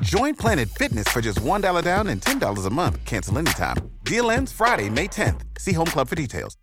[0.00, 3.04] Join Planet Fitness for just $1 down and $10 a month.
[3.04, 3.76] Cancel anytime.
[4.04, 5.40] Deal ends Friday, May 10th.
[5.58, 6.56] See Home Club for details.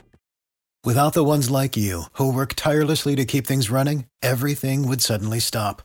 [0.84, 5.40] Without the ones like you, who work tirelessly to keep things running, everything would suddenly
[5.40, 5.82] stop.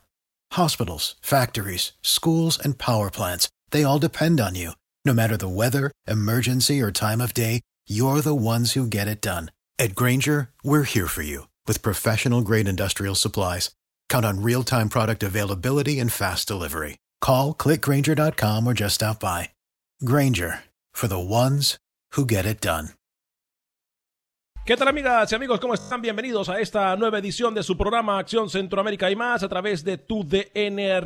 [0.53, 4.73] Hospitals, factories, schools, and power plants, they all depend on you.
[5.07, 9.23] No matter the weather, emergency, or time of day, you're the ones who get it
[9.23, 9.51] done.
[9.79, 13.71] At Granger, we're here for you with professional grade industrial supplies.
[14.11, 16.99] Count on real time product availability and fast delivery.
[17.21, 19.51] Call clickgranger.com or just stop by.
[20.05, 21.77] Granger for the ones
[22.13, 22.91] who get it done.
[24.65, 25.59] ¿Qué tal amigas y amigos?
[25.59, 26.01] ¿Cómo están?
[26.01, 29.99] Bienvenidos a esta nueva edición de su programa Acción Centroamérica y más a través de
[29.99, 31.01] tu DN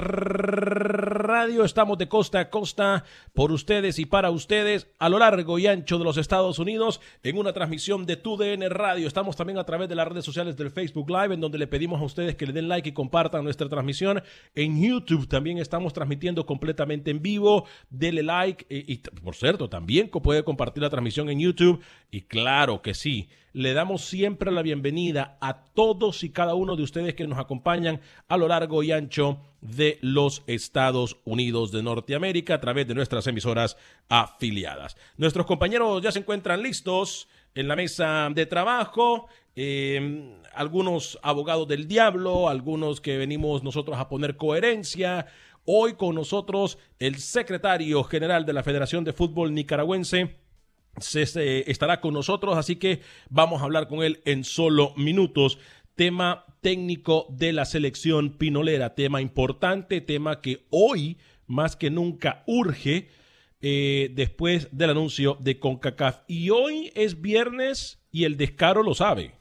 [1.25, 1.65] Radio.
[1.65, 5.99] Estamos de costa a costa por ustedes y para ustedes a lo largo y ancho
[5.99, 9.09] de los Estados Unidos en una transmisión de tu DN Radio.
[9.09, 12.01] Estamos también a través de las redes sociales del Facebook Live en donde le pedimos
[12.01, 14.23] a ustedes que le den like y compartan nuestra transmisión.
[14.55, 17.67] En YouTube también estamos transmitiendo completamente en vivo.
[17.91, 22.83] Dele like y, y por cierto también puede compartir la transmisión en YouTube y claro
[22.83, 27.27] que sí le damos siempre la bienvenida a todos y cada uno de ustedes que
[27.27, 32.89] nos acompañan a lo largo y ancho de los Estados Unidos de Norteamérica a través
[32.89, 33.77] de nuestras emisoras
[34.09, 34.97] afiliadas.
[35.17, 39.29] Nuestros compañeros ya se encuentran listos en la mesa de trabajo.
[39.55, 45.27] Eh, algunos abogados del diablo, algunos que venimos nosotros a poner coherencia.
[45.65, 50.44] Hoy con nosotros el secretario general de la Federación de Fútbol Nicaragüense,
[50.99, 53.01] se, estará con nosotros, así que
[53.31, 55.59] vamos a hablar con él en solo minutos.
[55.95, 63.09] Tema técnico de la selección pinolera, tema importante, tema que hoy más que nunca urge
[63.61, 66.21] eh, después del anuncio de CONCACAF.
[66.27, 69.35] Y hoy es viernes y el descaro lo sabe.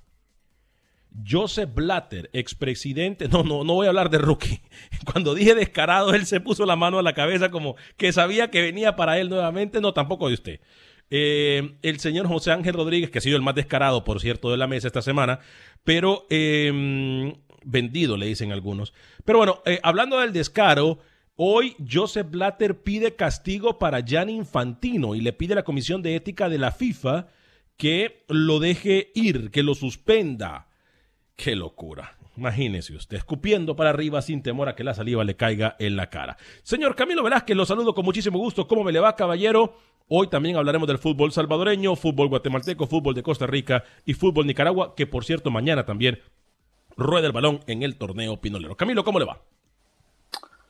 [1.27, 4.61] Joseph Blatter, expresidente, no, no, no voy a hablar de rookie.
[5.11, 8.61] Cuando dije descarado, él se puso la mano a la cabeza como que sabía que
[8.61, 9.81] venía para él nuevamente.
[9.81, 10.59] No, tampoco de usted.
[11.09, 14.57] Eh, el señor José Ángel Rodríguez, que ha sido el más descarado, por cierto, de
[14.57, 15.39] la mesa esta semana,
[15.83, 17.33] pero eh,
[17.63, 18.93] vendido, le dicen algunos.
[19.25, 20.99] Pero bueno, eh, hablando del descaro,
[21.35, 26.15] hoy Joseph Blatter pide castigo para Gianni Infantino y le pide a la Comisión de
[26.15, 27.27] Ética de la FIFA
[27.77, 30.67] que lo deje ir, que lo suspenda.
[31.35, 32.17] Qué locura.
[32.35, 36.09] Imagínese usted, escupiendo para arriba sin temor a que la saliva le caiga en la
[36.09, 36.37] cara.
[36.63, 38.67] Señor Camilo Velázquez, lo saludo con muchísimo gusto.
[38.67, 39.77] ¿Cómo me le va, caballero?
[40.09, 44.95] Hoy también hablaremos del fútbol salvadoreño, fútbol guatemalteco, fútbol de Costa Rica y fútbol Nicaragua,
[44.95, 46.19] que por cierto mañana también
[46.97, 48.75] rueda el balón en el torneo pinolero.
[48.75, 49.41] Camilo, ¿cómo le va?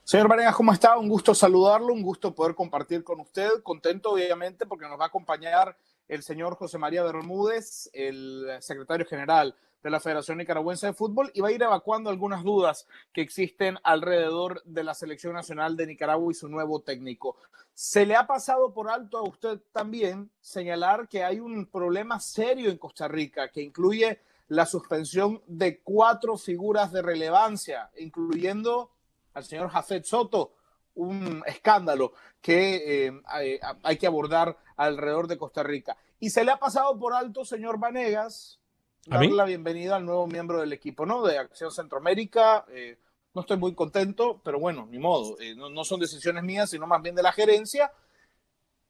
[0.04, 0.98] Señor Varegas, ¿cómo está?
[0.98, 3.50] Un gusto saludarlo, un gusto poder compartir con usted.
[3.64, 5.76] Contento, obviamente, porque nos va a acompañar
[6.08, 11.42] el señor José María Bermúdez, el secretario general de la Federación Nicaragüense de Fútbol y
[11.42, 16.32] va a ir evacuando algunas dudas que existen alrededor de la selección nacional de Nicaragua
[16.32, 17.36] y su nuevo técnico.
[17.74, 22.72] Se le ha pasado por alto a usted también señalar que hay un problema serio
[22.72, 28.92] en Costa Rica que incluye la suspensión de cuatro figuras de relevancia, incluyendo
[29.34, 30.54] al señor Jafet Soto,
[30.96, 35.98] un escándalo que eh, hay, hay que abordar alrededor de Costa Rica.
[36.20, 38.60] Y se le ha pasado por alto, señor Vanegas,
[39.06, 41.24] darle la bienvenida al nuevo miembro del equipo, ¿no?
[41.24, 42.66] De Acción Centroamérica.
[42.70, 42.98] Eh,
[43.34, 45.40] no estoy muy contento, pero bueno, ni modo.
[45.40, 47.92] Eh, no, no, son decisiones mías, sino más bien de la gerencia.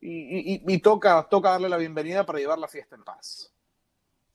[0.02, 3.54] Y, y, y, toca, toca darle la bienvenida para llevar la fiesta en paz.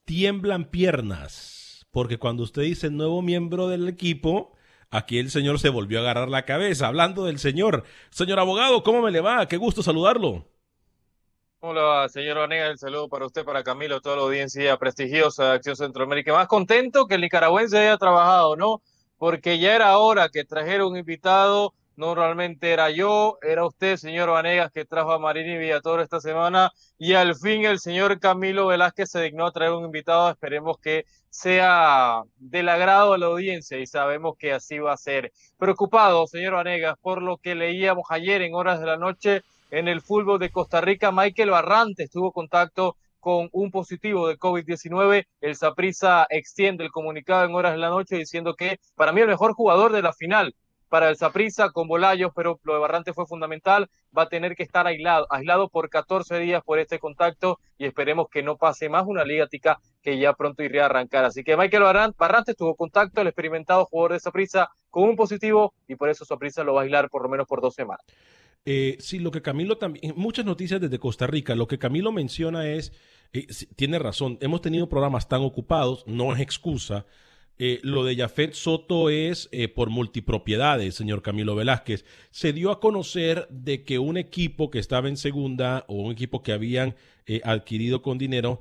[0.07, 4.55] Tiemblan piernas, porque cuando usted dice nuevo miembro del equipo,
[4.89, 6.87] aquí el señor se volvió a agarrar la cabeza.
[6.87, 7.85] Hablando del señor.
[8.09, 9.47] Señor abogado, ¿cómo me le va?
[9.47, 10.47] Qué gusto saludarlo.
[11.61, 15.77] Hola, señor Vanega, el saludo para usted, para Camilo, toda la audiencia prestigiosa de Acción
[15.77, 16.33] Centroamérica.
[16.33, 18.81] Más contento que el nicaragüense haya trabajado, ¿no?
[19.17, 24.71] Porque ya era hora que trajera un invitado Normalmente era yo, era usted, señor Vanegas,
[24.71, 26.71] que trajo a Marini Villatoro esta semana.
[26.97, 30.31] Y al fin el señor Camilo Velázquez se dignó a traer un invitado.
[30.31, 35.33] Esperemos que sea del agrado de la audiencia y sabemos que así va a ser.
[35.57, 40.01] Preocupado, señor Vanegas, por lo que leíamos ayer en horas de la noche en el
[40.01, 41.13] fútbol de Costa Rica.
[41.13, 45.25] Michael Barrantes tuvo contacto con un positivo de COVID-19.
[45.41, 49.29] El Saprissa extiende el comunicado en horas de la noche diciendo que para mí el
[49.29, 50.55] mejor jugador de la final
[50.89, 53.89] para el Saprissa con Bolayos, pero lo de Barrantes fue fundamental.
[54.17, 58.29] Va a tener que estar aislado, aislado por 14 días por este contacto y esperemos
[58.31, 61.25] que no pase más una liga tica que ya pronto iría a arrancar.
[61.25, 65.97] Así que Michael Barrantes tuvo contacto, el experimentado jugador de Saprissa, con un positivo y
[65.97, 68.05] por eso Saprissa lo va a aislar por lo menos por dos semanas.
[68.65, 72.69] Eh, sí, lo que Camilo también, muchas noticias desde Costa Rica, lo que Camilo menciona
[72.69, 72.93] es,
[73.33, 73.47] eh,
[73.77, 77.07] tiene razón, hemos tenido programas tan ocupados, no es excusa.
[77.59, 82.05] Eh, lo de Jafet Soto es eh, por multipropiedades, señor Camilo Velázquez.
[82.31, 86.43] Se dio a conocer de que un equipo que estaba en segunda o un equipo
[86.43, 86.95] que habían
[87.45, 88.61] adquirido con dinero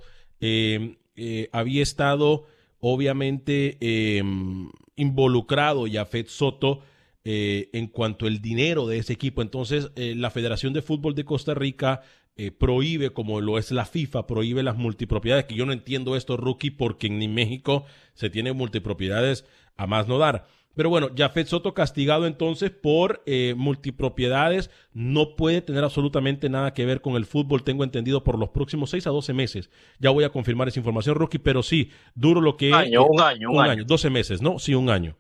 [1.53, 2.47] había estado
[2.79, 6.81] obviamente em, involucrado Jafet Soto
[7.23, 9.41] eh, en cuanto al dinero de ese equipo.
[9.41, 12.01] Entonces, eh, la Federación de Fútbol de Costa Rica
[12.38, 16.38] eh, prohíbe, como lo es la FIFA, prohíbe las multipropiedades, que yo no entiendo esto,
[16.38, 19.45] rookie, porque en México se tienen multipropiedades
[19.75, 20.48] a más no dar.
[20.75, 23.24] Pero bueno, Jafet Soto castigado entonces por
[23.56, 28.50] multipropiedades no puede tener absolutamente nada que ver con el fútbol, tengo entendido, por los
[28.50, 29.72] próximos 6 a 12 meses.
[29.98, 32.75] Ya voy a confirmar esa información, Rookie, pero sí, duro lo que es.
[32.75, 33.72] Año, un año, un, año.
[33.72, 33.84] año.
[33.86, 34.60] 12 meses, ¿no?
[34.60, 35.18] Sí, un año.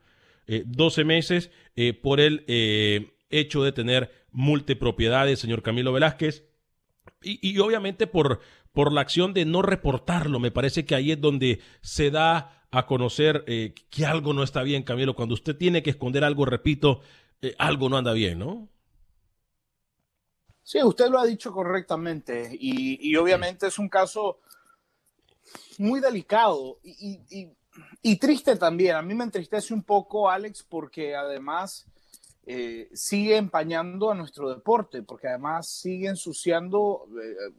[0.47, 6.45] 12 eh, meses eh, por el eh, hecho de tener multipropiedades, señor Camilo Velázquez.
[7.21, 8.41] Y, obviamente por,
[8.71, 12.85] por la acción de no reportarlo, me parece que ahí es donde se da a
[12.85, 13.43] conocer
[13.89, 15.15] que algo no está bien, Camilo.
[15.15, 17.01] Cuando usted tiene que esconder algo, repito,
[17.57, 18.69] algo no anda bien, ¿no?
[20.61, 24.39] Sí, usted lo ha dicho correctamente y, obviamente es un caso
[25.77, 28.95] muy delicado y triste también.
[28.95, 31.87] A mí me entristece un poco, Alex, porque además
[32.49, 37.53] eh, sigue empañando a nuestro deporte, porque además sigue ensuciando eh,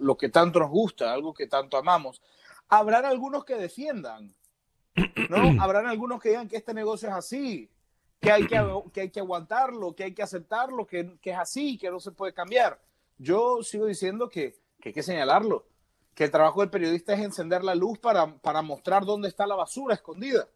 [0.00, 2.20] lo, que tanto nos gusta, algo que tanto amamos.
[2.68, 4.34] Habrán algunos que defiendan,
[5.30, 5.36] ¿no?
[5.62, 7.70] Habrán algunos que digan que este negocio es así,
[8.20, 8.60] que hay que,
[8.92, 12.10] que, hay que aguantarlo, que hay que aceptarlo, que, que es así, que no se
[12.10, 12.80] puede cambiar.
[13.18, 15.66] Yo sigo diciendo que, que hay que señalarlo
[16.14, 19.54] que el trabajo del periodista es encender la luz para, para mostrar dónde está la
[19.54, 20.48] basura escondida.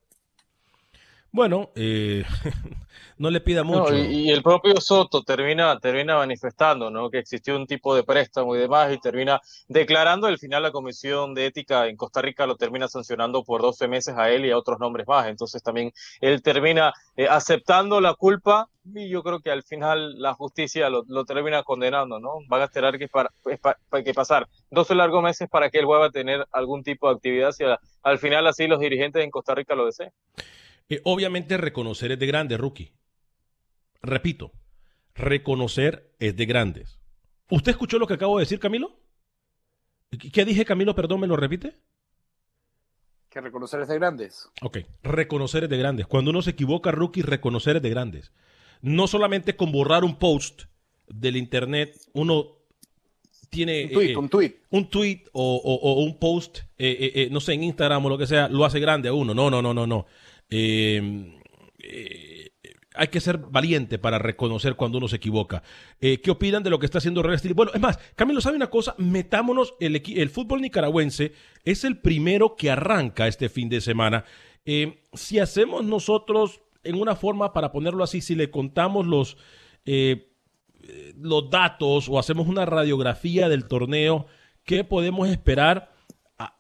[1.37, 2.25] Bueno, eh,
[3.19, 3.95] no le pida mucho.
[3.95, 7.11] y, el propio Soto termina, termina manifestando ¿no?
[7.11, 10.29] que existió un tipo de préstamo y demás y termina declarando.
[10.29, 14.15] Al final la Comisión de Ética en Costa Rica lo termina sancionando por 12 meses
[14.17, 15.27] a él y a otros nombres más.
[15.27, 15.93] Entonces también
[16.23, 21.05] él termina eh, aceptando la culpa y yo creo que al final la justicia lo,
[21.27, 22.39] termina condenando, ¿no?
[22.49, 23.31] Van a tener que, para,
[24.03, 27.53] que pasar 12 largos meses para que él vuelva a tener algún tipo de actividad
[27.53, 27.65] si
[28.03, 30.13] al final así los dirigentes en Costa Rica lo desean.
[30.89, 32.93] Eh, obviamente reconocer es de grande, rookie.
[34.03, 34.53] Repito,
[35.15, 36.99] reconocer es de grandes.
[37.51, 38.97] ¿Usted escuchó lo que acabo de decir, Camilo?
[40.33, 40.95] ¿Qué dije, Camilo?
[40.95, 41.77] Perdón, ¿me lo repite?
[43.29, 44.49] Que reconocer es de grandes.
[44.63, 46.07] Ok, reconocer es de grandes.
[46.07, 48.33] Cuando uno se equivoca, rookie, reconocer es de grandes.
[48.81, 50.65] No solamente con borrar un post
[51.09, 52.59] del internet, uno
[53.49, 57.65] tiene un tweet, eh, un tweet, un tweet o, un post, eh, no sé, en
[57.65, 59.35] Instagram o lo que sea, lo hace grande a uno.
[59.35, 60.07] No, no, no, no, no.
[60.51, 61.41] Eh,
[61.79, 62.51] eh,
[62.95, 65.63] hay que ser valiente para reconocer cuando uno se equivoca.
[66.01, 68.71] Eh, ¿Qué opinan de lo que está haciendo Real Bueno, es más, Camilo, ¿sabe una
[68.71, 68.95] cosa?
[68.97, 71.33] Metámonos, el, el fútbol nicaragüense
[71.65, 74.25] es el primero que arranca este fin de semana.
[75.13, 79.37] si hacemos nosotros, en una forma, para ponerlo así, si le contamos los,
[81.17, 84.27] los datos o hacemos una radiografía del torneo,
[84.65, 85.93] ¿qué podemos esperar?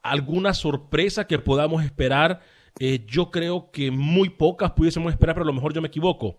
[0.02, 2.43] ¿Alguna sorpresa que podamos esperar?
[2.78, 6.38] Eh, yo creo que muy pocas pudiésemos esperar, pero a lo mejor yo me equivoco.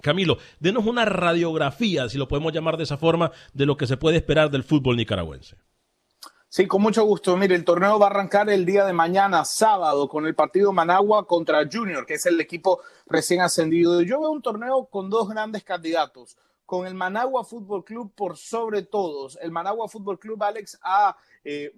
[0.00, 3.96] Camilo, denos una radiografía, si lo podemos llamar de esa forma, de lo que se
[3.96, 5.56] puede esperar del fútbol nicaragüense.
[6.50, 7.36] Sí, con mucho gusto.
[7.36, 11.26] Mire, el torneo va a arrancar el día de mañana, sábado, con el partido Managua
[11.26, 14.00] contra Junior, que es el equipo recién ascendido.
[14.00, 18.82] Yo veo un torneo con dos grandes candidatos, con el Managua Fútbol Club por sobre
[18.82, 19.38] todos.
[19.42, 21.70] El Managua Fútbol Club, Alex, ha eh,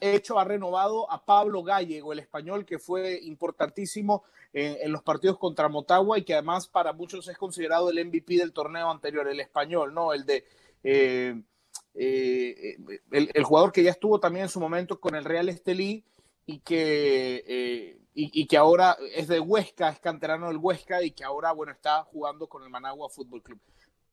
[0.00, 5.68] hecho ha renovado a Pablo Gallego, el español que fue importantísimo en, los partidos contra
[5.68, 9.92] Motagua y que además para muchos es considerado el MVP del torneo anterior, el español,
[9.94, 10.12] ¿no?
[10.12, 10.44] El de
[10.82, 11.42] eh,
[11.94, 12.76] eh,
[13.10, 16.04] el, jugador que ya estuvo también en su momento con el Real Estelí
[16.46, 21.24] y que, eh, y, que ahora es de Huesca, es canterano del Huesca y que
[21.24, 23.60] ahora, bueno, está jugando con el Managua Fútbol Club.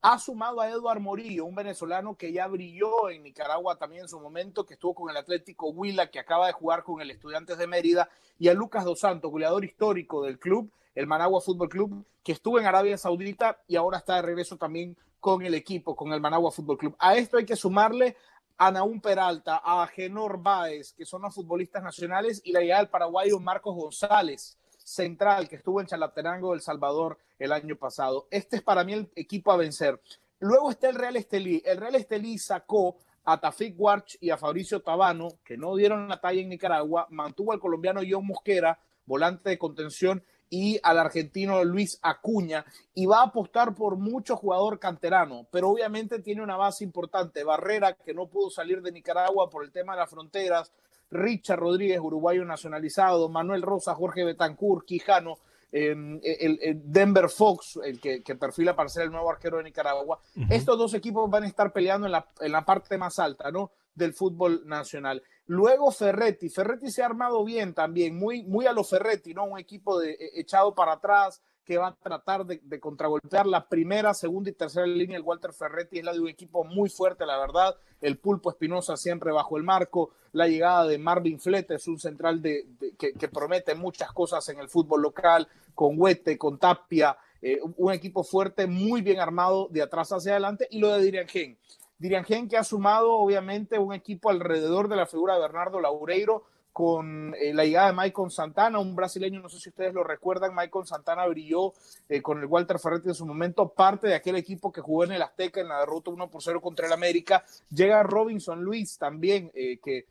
[0.04, 4.20] Ha sumado a Eduard Morillo, un venezolano que ya brilló en Nicaragua también en su
[4.20, 7.68] momento, que estuvo con el Atlético Huila, que acaba de jugar con el Estudiantes de
[7.68, 12.32] Mérida, y a Lucas Dos Santos, goleador histórico del club, el Managua Fútbol Club, que
[12.32, 16.20] estuvo en Arabia Saudita y ahora está de regreso también con el equipo, con el
[16.20, 16.96] Managua Fútbol Club.
[16.98, 18.18] A esto hay que sumarle
[18.58, 22.90] a Naún Peralta, a Genor Báez, que son los futbolistas nacionales, y la llegada del
[22.90, 28.28] paraguayo Marcos González, central, que estuvo en Chalatenango, El Salvador, el año pasado.
[28.32, 30.00] Este es para mí el equipo a vencer.
[30.40, 31.62] Luego está el Real Estelí.
[31.66, 36.20] El Real Estelí sacó a Tafik Warch y a Fabricio Tabano, que no dieron la
[36.20, 41.98] talla en Nicaragua, mantuvo al colombiano John Mosquera, volante de contención, y al argentino Luis
[42.02, 47.44] Acuña, y va a apostar por mucho jugador canterano, pero obviamente tiene una base importante.
[47.44, 50.74] Barrera, que no pudo salir de Nicaragua por el tema de las fronteras,
[51.12, 55.38] Richard Rodríguez, uruguayo nacionalizado, Manuel Rosa, Jorge Betancourt, Quijano,
[55.72, 60.20] em, el, Denver Fox, el que, perfila para ser el nuevo arquero de Nicaragua.
[60.50, 63.72] Estos dos equipos van a estar peleando en la, en la parte más alta, ¿no?
[63.94, 65.22] Del fútbol nacional.
[65.48, 69.44] Luego Ferretti, Ferretti se ha armado bien también, muy, muy a lo Ferretti, ¿no?
[69.44, 71.42] Un equipo de, e, echado para atrás,
[71.72, 75.16] que va a tratar de, de, contragolpear la primera, segunda y tercera línea.
[75.16, 77.78] El Walter Ferretti es la de un equipo muy fuerte, la verdad.
[78.02, 80.12] El Pulpo Espinosa siempre bajo el marco.
[80.34, 82.66] La llegada de Marvin Flete es un central de,
[82.98, 87.16] que, promete muchas cosas en el fútbol local, con Huete, con Tapia.
[87.42, 90.68] Eh, un equipo fuerte, muy bien armado de atrás hacia adelante.
[90.72, 91.58] Y lo de Dirian Gen.
[92.00, 96.44] Dirian Gen que ha sumado, obviamente, un equipo alrededor de la figura de Bernardo Laureiro
[96.72, 100.56] con eh, la llegada de Michael Santana, un brasileño, no sé si ustedes lo recuerdan,
[100.56, 101.74] Michael Santana brilló
[102.08, 105.12] eh, con el Walter Ferretti en su momento, parte de aquel equipo que jugó en
[105.12, 107.44] el Azteca en la derrota 1 por 0 contra el América.
[107.70, 110.06] Llega Robinson Luis también, eh, que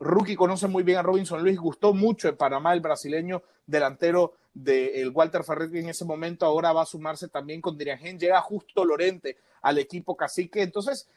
[0.00, 5.10] Rookie conoce muy bien a Robinson Luis, gustó mucho en Panamá el brasileño delantero del
[5.10, 9.36] Walter Ferretti en ese momento, ahora va a sumarse también con Dirigen, llega justo Lorente
[9.62, 11.08] al equipo cacique, entonces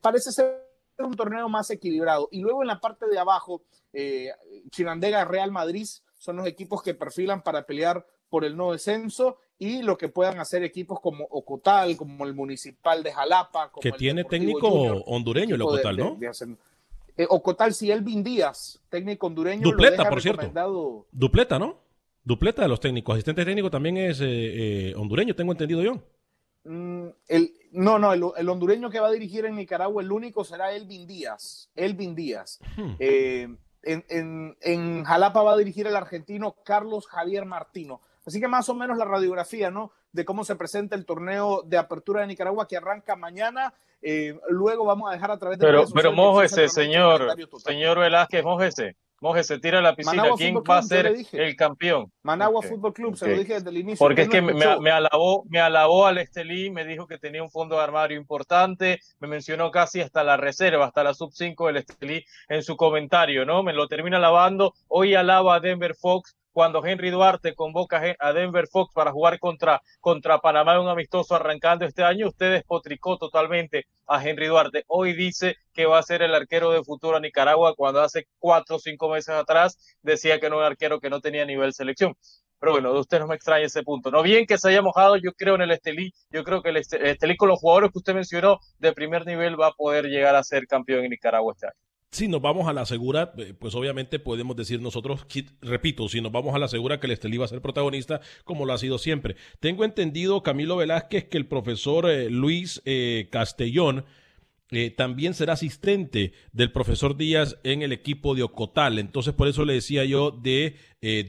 [0.00, 2.28] parece ser un torneo más equilibrado.
[2.30, 4.30] Y luego en la parte de abajo, eh,
[4.70, 5.86] Chinandega, Real Madrid
[6.18, 10.40] son los equipos que perfilan para pelear por el no descenso y lo que puedan
[10.40, 13.70] hacer equipos como Ocotal, como el Municipal de Jalapa.
[13.80, 16.18] que tiene técnico hondureño el Ocotal, ¿no?
[17.16, 19.62] Eh, Ocotal, si Elvin Díaz, técnico hondureño.
[19.62, 21.06] Dupleta, por cierto.
[21.12, 21.76] Dupleta, ¿no?
[22.24, 23.14] Dupleta de los técnicos.
[23.14, 26.00] Asistente técnico también es eh, hondureño, tengo entendido yo.
[26.64, 30.72] Mm, el, no, no, el, hondureño que va a dirigir en Nicaragua, el único será
[30.72, 31.70] Elvin Díaz.
[31.74, 32.60] Elvin Díaz.
[32.76, 32.94] Hmm.
[32.98, 33.48] Eh,
[33.82, 38.00] en, Jalapa va a dirigir el argentino Carlos Javier Martino.
[38.24, 39.90] Así que más o menos la radiografía, ¿no?
[40.12, 43.74] De cómo se presenta el torneo de apertura de Nicaragua que arranca mañana.
[44.00, 45.66] Eh, luego vamos a dejar a través de.
[45.66, 48.96] Pero, pero mójese, señor, señor Velázquez, mójese.
[49.22, 50.24] Moje se tira a la piscina.
[50.36, 52.10] ¿Quién va a ser el campeón?
[52.24, 54.04] Managua Fútbol Club, se lo dije desde el inicio.
[54.04, 57.76] Porque es que me, alabó, me alabó al Estelí, me dijo que tenía un fondo
[57.76, 62.24] de armario importante, me mencionó casi hasta la reserva, hasta la sub 5 del Estelí
[62.48, 63.62] en su comentario, ¿no?
[63.62, 64.74] Me lo termina alabando.
[64.88, 69.82] Hoy alaba a Denver Fox cuando Henry Duarte convoca a Denver Fox para jugar contra,
[70.00, 74.84] contra Panamá un amistoso arrancando este año, usted despotricó totalmente a Henry Duarte.
[74.86, 78.76] Hoy dice que va a ser el arquero de futuro a Nicaragua cuando hace cuatro
[78.76, 82.14] o cinco meses atrás decía que no era un arquero que no tenía nivel selección.
[82.60, 84.12] Pero bueno, de usted no me extraña ese punto.
[84.12, 86.76] No bien que se haya mojado, yo creo en el Estelí, yo creo que el
[86.76, 90.44] Estelí con los jugadores que usted mencionó de primer nivel va a poder llegar a
[90.44, 91.91] ser campeón en Nicaragua este año.
[92.12, 95.26] Si nos vamos a la segura, eh, pues obviamente podemos decir nosotros,
[95.62, 98.66] repito, si nos vamos a la segura que el Estelí va a ser protagonista, como
[98.66, 99.36] lo ha sido siempre.
[99.60, 104.04] Tengo entendido, Camilo Velázquez, que el profesor eh, Luis eh, Castellón
[104.96, 108.98] también será asistente del profesor Díaz en el equipo de Ocotal.
[108.98, 110.76] Entonces, por eso le decía yo de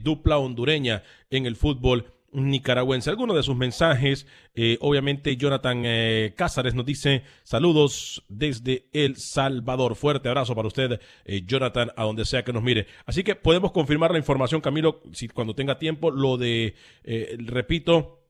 [0.02, 3.10] dupla hondureña en el fútbol nicaragüense.
[3.10, 9.96] Algunos de sus mensajes, eh, obviamente Jonathan eh, Cázares nos dice saludos desde El Salvador.
[9.96, 12.88] Fuerte abrazo para usted, eh, Jonathan, a donde sea que nos mire.
[13.06, 16.76] Así que podemos confirmar la información, Camilo, si cuando tenga tiempo, lo de,
[17.38, 18.23] repito,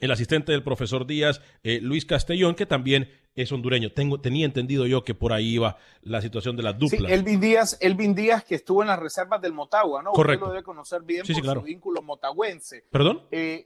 [0.00, 3.92] el asistente del profesor Díaz, Luis Castellón, que también es hondureño.
[3.92, 7.08] Tengo, tenía entendido yo que por ahí iba la situación de la dupla.
[7.08, 10.12] Sí, Elvin Díaz, Elvin Díaz que estuvo en las reservas del Motagua, ¿no?
[10.12, 10.44] Correcto.
[10.44, 12.84] Usted lo debe conocer bien por su vínculo motagüense.
[12.90, 13.22] ¿Perdón?
[13.30, 13.64] Eh,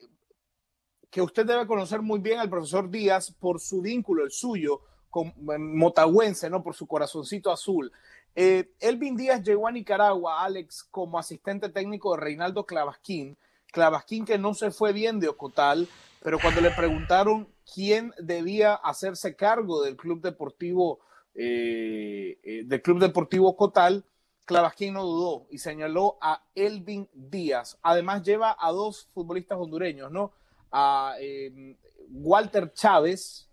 [1.10, 5.28] que usted debe conocer muy bien al profesor Díaz por su vínculo, el suyo, con
[5.28, 6.62] eh, motagüense, ¿no?
[6.62, 7.92] Por su corazoncito azul.
[8.34, 13.36] Eh, Elvin Díaz llegó a Nicaragua, Alex, como asistente técnico de Reinaldo Clavasquín.
[13.70, 15.88] Clavasquín que no se fue bien de Ocotal,
[16.22, 21.00] pero cuando le preguntaron quién debía hacerse cargo del Club Deportivo,
[21.34, 24.04] eh, eh, del Club Deportivo Cotal,
[24.44, 27.78] Clavasquín no dudó y señaló a Elvin Díaz.
[27.82, 30.32] Además lleva a dos futbolistas hondureños, ¿no?
[30.72, 31.76] A eh,
[32.10, 33.46] Walter Chávez,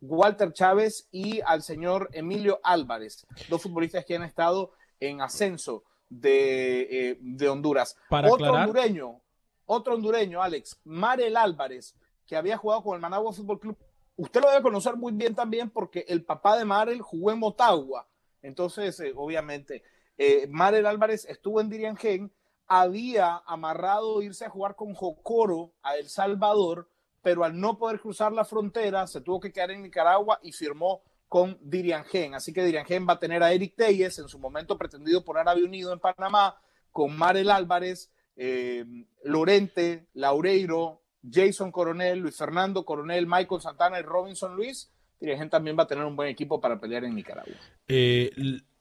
[0.00, 7.10] Walter Chávez y al señor Emilio Álvarez, dos futbolistas que han estado en ascenso de,
[7.10, 7.96] eh, de Honduras.
[8.08, 9.20] Para otro aclarar- hondureño,
[9.66, 11.94] otro hondureño, Alex, Marel Álvarez,
[12.26, 13.76] que había jugado con el Managua Fútbol Club.
[14.16, 18.08] Usted lo debe conocer muy bien también porque el papá de Marel jugó en Motagua.
[18.42, 19.82] Entonces, eh, obviamente,
[20.16, 22.32] eh, Marel Álvarez estuvo en Diriangén,
[22.66, 26.88] había amarrado irse a jugar con Jocoro a El Salvador,
[27.22, 31.02] pero al no poder cruzar la frontera, se tuvo que quedar en Nicaragua y firmó
[31.28, 32.34] con Diriangén.
[32.34, 35.64] Así que Diriangén va a tener a Eric Telles, en su momento pretendido por Arabia
[35.64, 36.56] Unido en Panamá,
[36.92, 38.84] con Marel Álvarez, eh,
[39.24, 44.90] Lorente, Laureiro, Jason Coronel, Luis Fernando Coronel, Michael Santana y Robinson Luis.
[45.20, 47.54] Diriangén también va a tener un buen equipo para pelear en Nicaragua.
[47.88, 48.30] Eh,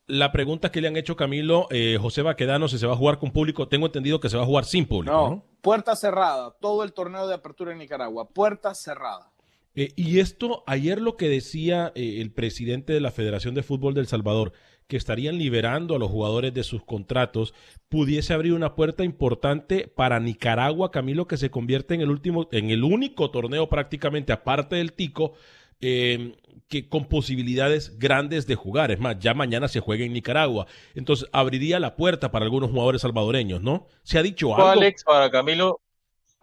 [0.07, 3.19] la pregunta que le han hecho Camilo, eh, José Baquedano, si se va a jugar
[3.19, 5.45] con público, tengo entendido que se va a jugar sin público, No, ¿no?
[5.62, 9.31] puerta cerrada, todo el torneo de apertura en Nicaragua, puerta cerrada.
[9.75, 14.07] Eh, y esto, ayer lo que decía el presidente de la Federación de Fútbol del
[14.07, 14.51] Salvador,
[14.93, 17.55] que estarían liberando a los jugadores de sus contratos,
[17.89, 22.69] pudiese abrir una puerta importante para Nicaragua, Camilo, que se convierte en el último, en
[22.69, 25.33] el único torneo prácticamente, aparte del Tico,
[25.81, 26.35] eh,
[26.67, 28.91] que con posibilidades grandes de jugar.
[28.91, 30.67] Es más, ya mañana se juega en Nicaragua.
[30.93, 33.88] Entonces, abriría la puerta para algunos jugadores salvadoreños, ¿no?
[34.03, 34.67] ¿Se ha dicho algo?
[34.67, 35.81] Alex, para Camilo,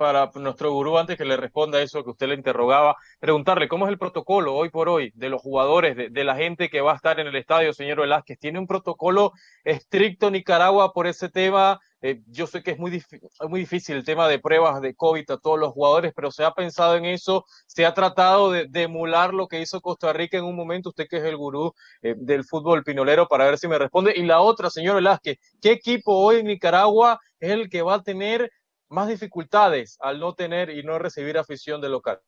[0.01, 3.91] para nuestro gurú, antes que le responda eso que usted le interrogaba, preguntarle cómo es
[3.91, 7.21] el protocolo hoy por hoy de los jugadores, de, la gente que va a estar
[7.21, 8.39] en el estadio, señor Velázquez.
[8.39, 11.81] ¿Tiene un protocolo estricto Nicaragua por ese tema?
[12.01, 13.05] Eh, yo sé que es muy,
[13.47, 16.53] muy difícil el tema de pruebas de COVID a todos los jugadores, pero se ha
[16.53, 20.45] pensado en eso, se ha tratado de, de emular lo que hizo Costa Rica en
[20.45, 23.77] un momento, usted que es el gurú eh, del fútbol pinolero, para ver si me
[23.77, 24.15] responde.
[24.17, 28.03] Y la otra, señor Velázquez, ¿qué equipo hoy en Nicaragua es el que va a
[28.03, 28.51] tener
[28.91, 32.21] más dificultades al no tener y no recibir afición de local?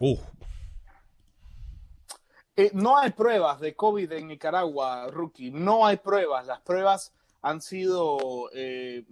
[0.00, 0.20] Uf,
[2.54, 5.50] Eh, no hay pruebas de COVID en Nicaragua, Rookie.
[5.50, 6.46] No hay pruebas.
[6.46, 9.04] Las pruebas han sido eh,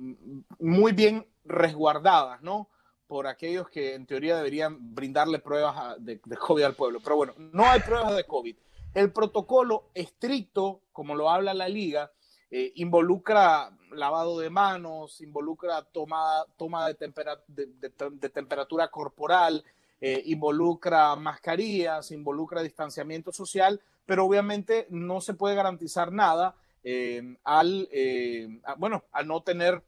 [0.58, 2.68] muy bien resguardadas, ¿no?
[3.06, 7.00] Por aquellos que en teoría deberían brindarle pruebas a- de, de COVID al pueblo.
[7.02, 8.56] Pero bueno, no hay pruebas de COVID.
[8.92, 12.12] El protocolo estricto, como lo habla la liga,
[12.50, 16.94] eh, involucra lavado de manos, involucra toma, toma de,
[17.48, 19.64] de- temperatura corporal,
[20.00, 27.88] eh, involucra mascarillas, involucra distanciamiento social, pero obviamente no se puede garantizar nada eh, al,
[28.78, 29.82] bueno, al no tener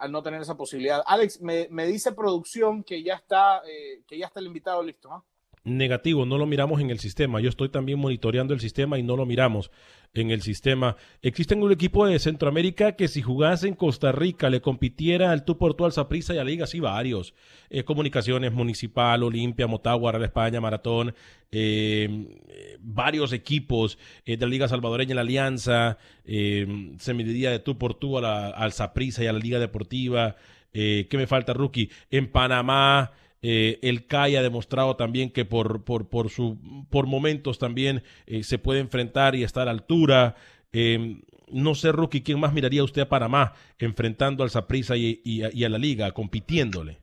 [0.00, 1.00] al no tener esa posibilidad.
[1.06, 3.62] Alex, me, me dice producción que ya está
[4.08, 5.24] que ya está el invitado listo.
[5.64, 7.40] Negativo, no lo miramos en el sistema.
[7.40, 9.70] Yo estoy también monitoreando el sistema y no lo miramos
[10.14, 10.96] en el sistema.
[11.22, 15.56] Existe un equipo de Centroamérica que si jugase en Costa Rica le compitiera al tú
[15.58, 17.34] por tú al Saprissa y a la Liga, sí, varios.
[17.68, 21.14] Eh, comunicaciones Municipal, Olimpia, Motagua, Real España, Maratón,
[21.52, 27.94] eh, varios equipos eh, de la Liga Salvadoreña, la Alianza, se mediría de tú por
[27.94, 30.36] tú a la- al Saprissa y a la Liga Deportiva.
[30.72, 31.90] ¿Qué me falta, Rookie?
[32.10, 33.10] En Panamá,
[33.42, 36.58] eh, el CAI ha demostrado también que por, por, por, su,
[36.90, 40.36] por momentos también eh, se puede enfrentar y estar a altura.
[40.72, 45.64] Eh, no sé, Rookie, ¿quién más miraría usted a Panamá enfrentando al Saprissa y, y
[45.64, 47.00] a la Liga, compitiéndole?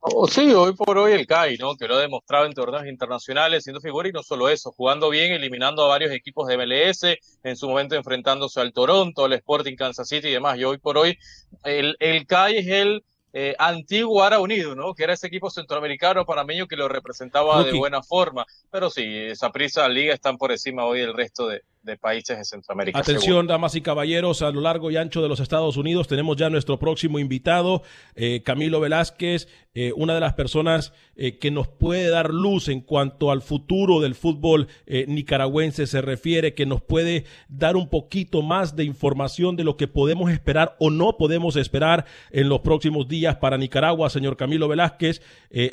[0.00, 1.76] Oh, sí, hoy por hoy el CAI, ¿no?
[1.76, 5.32] Que lo ha demostrado en torneos internacionales, siendo figura y no solo eso, jugando bien,
[5.32, 10.08] eliminando a varios equipos de MLS, en su momento enfrentándose al Toronto, al Sporting Kansas
[10.08, 10.56] City y demás.
[10.56, 11.18] Y hoy por hoy
[11.64, 14.94] el, el CAI es el eh, antiguo Ara Unido, ¿no?
[14.94, 18.46] Que era ese equipo centroamericano panameño que lo representaba de buena forma.
[18.70, 22.44] Pero sí, esa prisa liga están por encima hoy del resto de, de países de
[22.44, 23.02] Centroamérica.
[23.02, 23.18] seguro.
[23.18, 26.50] Atención, damas y caballeros, a lo largo y ancho de los Estados Unidos tenemos ya
[26.50, 27.82] nuestro próximo invitado,
[28.14, 32.80] eh, Camilo Velázquez, eh, una de las personas eh, que nos puede dar luz en
[32.80, 38.76] cuanto al futuro del fútbol nicaragüense se refiere, que nos puede dar un poquito más
[38.76, 43.36] de información de lo que podemos esperar o no podemos esperar en los próximos días
[43.36, 45.22] para Nicaragua, señor Camilo Velázquez,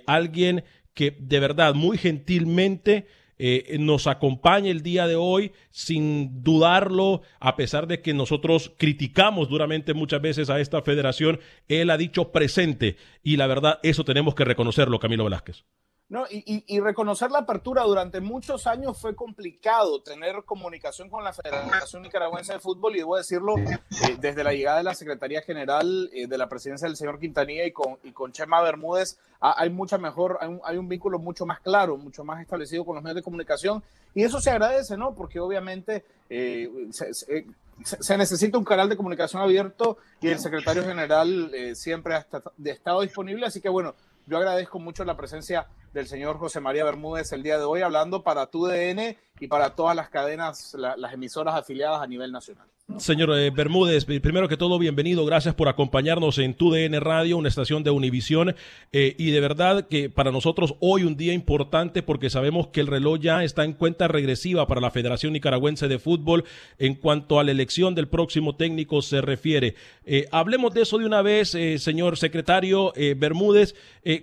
[0.08, 7.22] alguien que de verdad muy gentilmente eh, nos acompaña el día de hoy sin dudarlo,
[7.40, 12.32] a pesar de que nosotros criticamos duramente muchas veces a esta federación, él ha dicho
[12.32, 15.66] presente y la verdad eso tenemos que reconocerlo, Camilo Velázquez.
[16.08, 21.34] No, y, y- reconocer la apertura durante muchos años fue complicado tener comunicación con la
[21.34, 23.80] Federación Nicaragüense de Fútbol y debo decirlo, eh,
[24.20, 27.72] desde la llegada de la Secretaría General eh, de la presidencia del señor Quintanilla y
[27.72, 31.48] con, y con Chema Bermúdez, ha- hay mucha mejor, hay un, hay un vínculo mucho
[31.48, 33.82] más claro, mucho más establecido con los medios de comunicación
[34.14, 35.16] y eso se agradece, ¿no?
[35.16, 41.52] Porque obviamente eh, se- se, necesita un canal de comunicación abierto y el secretario general
[41.74, 42.28] siempre ha
[42.64, 43.96] estado disponible, así que bueno,
[44.28, 48.24] yo agradezco mucho la presencia del señor José María Bermúdez el día de hoy, hablando
[48.24, 52.68] para TUDN y para todas las cadenas, las emisoras afiliadas a nivel nacional.
[53.00, 55.26] Señor eh, Bermúdez, primero que todo, bienvenido.
[55.26, 58.56] Gracias por acompañarnos en TUDN Radio, una estación de Univisión.
[58.94, 62.88] Eh, y de verdad que para nosotros hoy un día importante porque sabemos que el
[62.88, 66.46] reloj ya está en cuenta regresiva para la Federación Nicaragüense de Fútbol
[66.78, 69.74] en cuanto a la elección del próximo técnico se refiere.
[70.06, 73.76] Eh, hablemos de eso de una vez, señor secretario Bermúdez.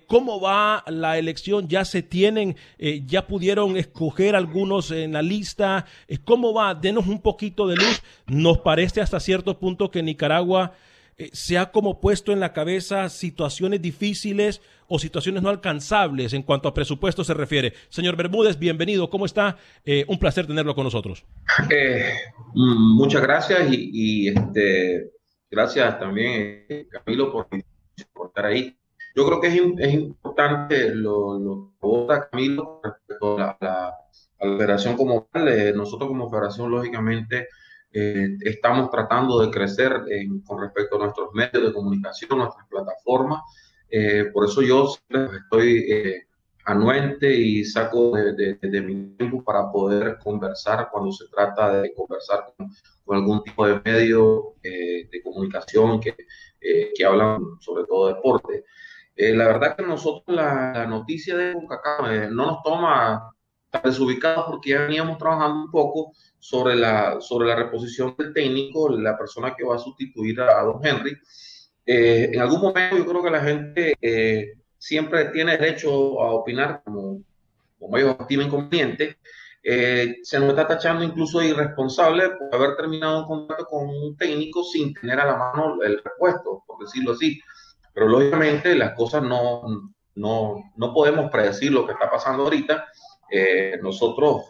[0.06, 1.68] ¿Cómo va la elección?
[1.68, 5.86] ¿Ya se tienen, ya pudieron escoger algunos en la lista?
[6.24, 6.74] ¿Cómo va?
[6.74, 8.02] Denos un poquito de luz.
[8.52, 10.74] Nos parece hasta cierto punto que Nicaragua
[11.16, 16.42] eh, se ha como puesto en la cabeza situaciones difíciles o situaciones no alcanzables en
[16.42, 17.72] cuanto a presupuesto se refiere.
[17.88, 19.08] Señor Bermúdez, bienvenido.
[19.08, 19.56] ¿Cómo está?
[19.86, 21.24] Eh, un placer tenerlo con nosotros.
[21.70, 22.12] Eh,
[22.52, 25.12] mm, muchas gracias y, este,
[25.50, 27.46] gracias también, Camilo, por,
[28.26, 28.76] estar ahí.
[29.16, 33.94] Yo creo que es, importante lo, que vota Camilo respecto a la,
[34.42, 35.74] la como tal.
[35.74, 37.48] nosotros como federación, lógicamente,
[37.92, 39.92] eh, estamos tratando de crecer
[40.46, 43.42] con respecto a nuestros medios de comunicación, nuestras plataformas.
[43.90, 46.26] Eh, por eso yo siempre estoy eh,
[46.64, 52.70] anuente y saco de, mi tiempo para poder conversar cuando se trata de conversar con,
[53.14, 56.16] algún tipo de medio de comunicación que,
[56.94, 58.64] que hablan sobre todo de deporte.
[59.16, 63.34] la verdad que nosotros la, la noticia de CONCACAF no nos toma
[63.72, 68.90] tan desubicados porque ya veníamos trabajando un poco sobre la, sobre la reposición del técnico,
[68.90, 71.16] la persona que va a sustituir a, Don Henry.
[71.86, 75.90] Eh, en algún momento yo creo que la gente eh, siempre tiene derecho
[76.22, 77.22] a opinar como,
[77.78, 79.16] como ellos estimen conveniente.
[79.64, 84.16] Eh, se nos está tachando incluso de irresponsable por haber terminado un contrato con un
[84.16, 87.40] técnico sin tener a la mano el repuesto, por decirlo así.
[87.94, 89.62] Pero lógicamente las cosas no,
[90.16, 92.84] no, no podemos predecir lo que está pasando ahorita.
[93.82, 94.42] Nosotros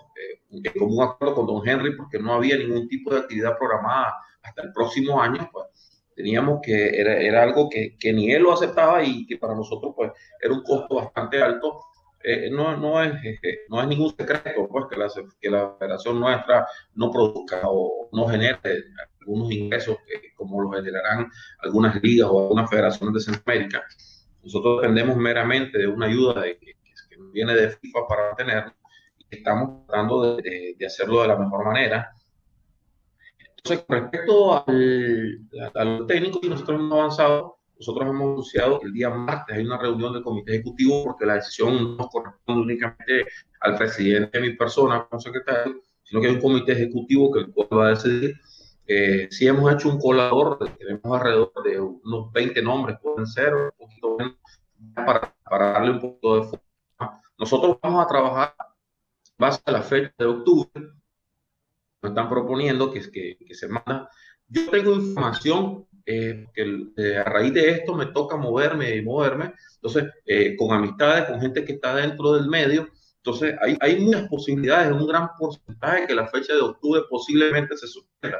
[0.52, 4.62] en común acuerdo con don Henry, porque no había ningún tipo de actividad programada hasta
[4.62, 5.66] el próximo año, pues
[6.14, 9.94] teníamos que, era, era algo que, que, ni él lo aceptaba y que para nosotros
[9.96, 11.80] pues era un costo bastante alto.
[12.24, 13.14] Eh, no, no, es,
[13.68, 15.08] no es ningún secreto pues que la,
[15.40, 18.60] que la federación nuestra no produzca o no genere
[19.20, 19.96] algunos ingresos
[20.36, 21.28] como lo generarán
[21.64, 23.82] algunas ligas o algunas federaciones de Centroamérica.
[24.44, 26.58] Nosotros dependemos meramente de una ayuda de,
[27.14, 28.74] que, viene de FIFA para mantenernos
[29.32, 32.14] estamos tratando de, hacerlo de la mejor manera.
[33.56, 35.40] Entonces, respecto al,
[35.74, 39.78] a los técnicos nosotros hemos avanzado, nosotros hemos anunciado que el día martes hay una
[39.78, 43.26] reunión del comité ejecutivo porque la decisión no corresponde únicamente
[43.60, 47.52] al presidente de mi persona como secretario, sino que hay un comité ejecutivo que el
[47.52, 48.34] cual va a decidir.
[48.86, 53.70] Eh, si hemos hecho un colador, tenemos alrededor de unos 20 nombres, pueden ser un
[53.78, 54.36] poquito menos,
[54.94, 56.71] para, para darle un poquito de forma.
[57.42, 58.54] Nosotros vamos a trabajar
[59.36, 60.70] base a la fecha de octubre,
[62.00, 64.08] me están proponiendo que, que, que se manda.
[64.46, 69.54] Yo tengo información eh, que eh, a raíz de esto me toca moverme y moverme,
[69.74, 74.28] entonces, eh, con amistades, con gente que está dentro del medio, entonces hay, hay muchas
[74.28, 78.38] posibilidades, un gran porcentaje que la fecha de octubre posiblemente se supera.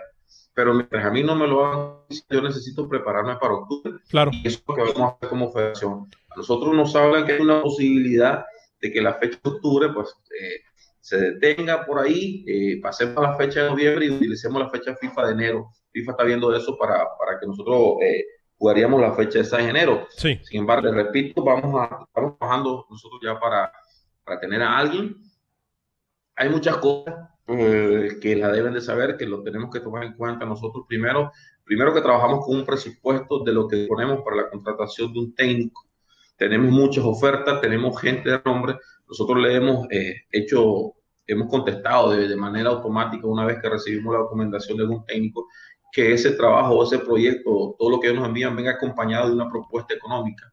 [0.55, 1.97] Pero mientras a mí no me lo hagan,
[2.31, 3.95] yo necesito prepararme para octubre.
[4.11, 4.31] Claro.
[4.33, 6.09] Y eso es lo que vamos a hacer como federación.
[6.31, 8.45] A nosotros nos hablan que hay una posibilidad
[8.83, 10.15] de que la fecha de octubre, pues,
[11.03, 14.95] se detenga por ahí, eh, pasemos a la fecha de noviembre y utilicemos la fecha
[14.95, 15.71] FIFA de enero.
[15.93, 18.25] FIFA está viendo eso para, para que nosotros eh,
[18.57, 20.07] jugaríamos la fecha esa de enero.
[20.11, 20.39] Sí.
[20.45, 23.73] Sin embargo, repito, vamos a, estamos trabajando nosotros ya para,
[24.25, 25.17] para tener a alguien.
[26.37, 27.15] Hay muchas cosas
[27.49, 31.33] eh, que la deben de saber, que lo tenemos que tomar en cuenta nosotros primero.
[31.65, 35.35] Primero que trabajamos con un presupuesto de lo que ponemos para la contratación de un
[35.35, 35.85] técnico.
[36.37, 38.77] Tenemos muchas ofertas, tenemos gente de nombre,
[39.09, 40.95] nosotros le hemos eh, hecho,
[41.27, 45.47] hemos contestado de, manera automática una vez que recibimos la recomendación de algún técnico
[45.93, 49.51] que ese trabajo ese proyecto, todo lo que ellos nos envían, venga acompañado de una
[49.51, 50.51] propuesta económica.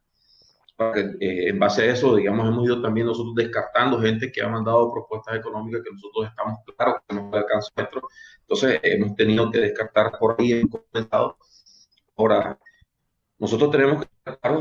[0.76, 4.42] Para que eh, en base a eso, digamos, hemos ido también nosotros descartando gente que
[4.42, 8.02] ha mandado propuestas económicas que nosotros estamos claros que no alcanza nuestro.
[8.42, 11.38] Entonces, hemos tenido que descartar por ahí en comentado.
[12.16, 12.58] Ahora,
[13.38, 14.08] nosotros tenemos que,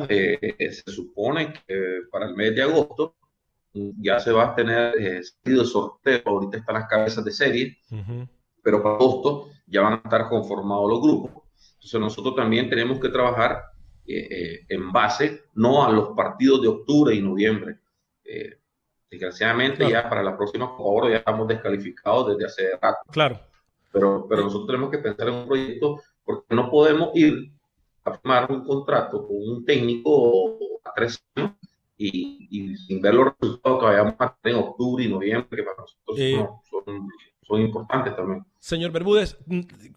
[0.09, 3.15] eh, se supone que para el mes de agosto
[3.73, 7.77] ya se va a tener eh, el sorteo, ahorita están las cabezas de serie,
[8.63, 11.43] pero para agosto ya van a estar conformados los grupos.
[11.75, 13.63] Entonces nosotros también tenemos que trabajar
[14.05, 17.77] eh, eh, en base no a los partidos de octubre y noviembre.
[19.09, 22.99] desgraciadamente ya para la próxima hora ya estamos descalificados desde hace rato.
[23.11, 23.39] Claro.
[23.91, 27.51] pero, pero nosotros tenemos que pensar en un proyecto porque no podemos ir
[28.03, 31.53] a firmar un contrato con un técnico a tres años
[31.97, 35.77] y, sin ver los resultados que vayamos a tener en octubre y noviembre, que para
[35.77, 36.83] nosotros eh, son,
[37.49, 38.45] son importantes también.
[38.59, 39.37] Señor Bermúdez,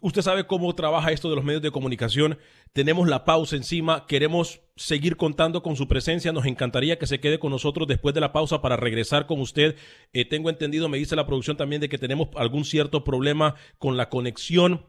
[0.01, 2.39] usted sabe cómo trabaja esto de los medios de comunicación.
[2.71, 6.31] Tenemos la pausa encima, queremos seguir contando con su presencia.
[6.31, 9.75] Nos encantaría que se quede con nosotros después de la pausa para regresar con usted.
[10.13, 13.97] Eh, tengo entendido, me dice la producción también, de que tenemos algún cierto problema con
[13.97, 14.85] la conexión.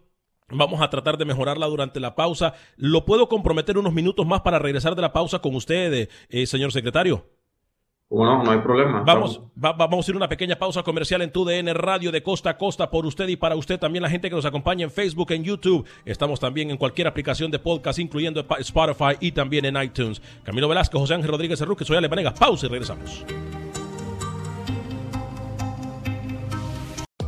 [0.51, 2.55] Vamos a tratar de mejorarla durante la pausa.
[2.77, 6.73] ¿Lo puedo comprometer unos minutos más para regresar de la pausa con usted, eh, señor
[6.73, 7.27] secretario?
[8.11, 9.03] Bueno, no hay problema.
[9.05, 12.51] Vamos, vamos a ir a una pequeña pausa comercial en tu DN Radio de costa
[12.51, 15.33] a costa por usted y para usted también la gente que nos acompaña en Facebook,
[15.33, 15.87] en YouTube.
[16.05, 20.21] Estamos también en cualquier aplicación de podcast, incluyendo Spotify y también en iTunes.
[20.45, 23.25] Camilo Velasco, José Ángel Rodríguez Cerruque, soy Ale Pausa y regresamos.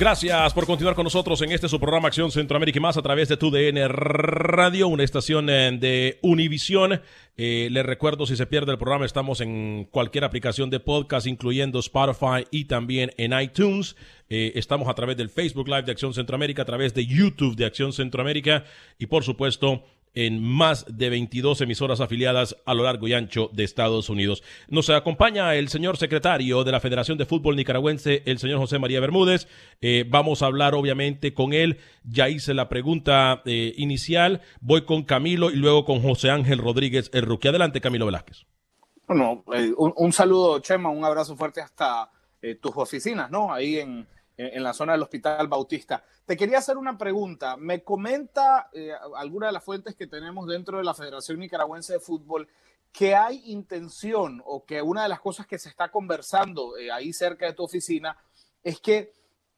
[0.00, 3.28] Gracias por continuar con nosotros en este su programa Acción Centroamérica y más a través
[3.28, 7.02] de tu DN Radio, una estación eh, de Univisión.
[7.36, 11.80] Eh, les recuerdo, si se pierde el programa, estamos en cualquier aplicación de podcast, incluyendo
[11.80, 13.94] Spotify y también en iTunes.
[14.30, 17.66] Eh, estamos a través del Facebook Live de Acción Centroamérica, a través de YouTube de
[17.66, 18.64] Acción Centroamérica
[18.98, 23.64] y, por supuesto, en más de 22 emisoras afiliadas a lo largo y ancho de
[23.64, 24.42] Estados Unidos.
[24.68, 29.00] Nos acompaña el señor secretario de la Federación de Fútbol Nicaragüense, el señor José María
[29.00, 29.48] Bermúdez.
[29.80, 31.78] Eh, vamos a hablar obviamente con él.
[32.04, 34.40] Ya hice la pregunta eh, inicial.
[34.60, 37.48] Voy con Camilo y luego con José Ángel Rodríguez Erruque.
[37.48, 38.46] Adelante, Camilo Velázquez.
[39.06, 42.10] Bueno, eh, un, saludo, Chema, un abrazo fuerte hasta
[42.62, 43.52] tus oficinas, ¿no?
[43.52, 44.06] Ahí en,
[44.40, 46.02] en la zona del Hospital Bautista.
[46.24, 47.56] Te quería hacer una pregunta.
[47.56, 52.00] Me comenta eh, alguna de las fuentes que tenemos dentro de la Federación Nicaragüense de
[52.00, 52.48] Fútbol
[52.92, 57.12] que hay intención o que una de las cosas que se está conversando eh, ahí
[57.12, 58.16] cerca de tu oficina
[58.64, 59.12] es que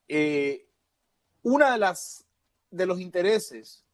[0.08, 0.66] eh,
[1.42, 2.26] una de las
[2.70, 3.84] de los intereses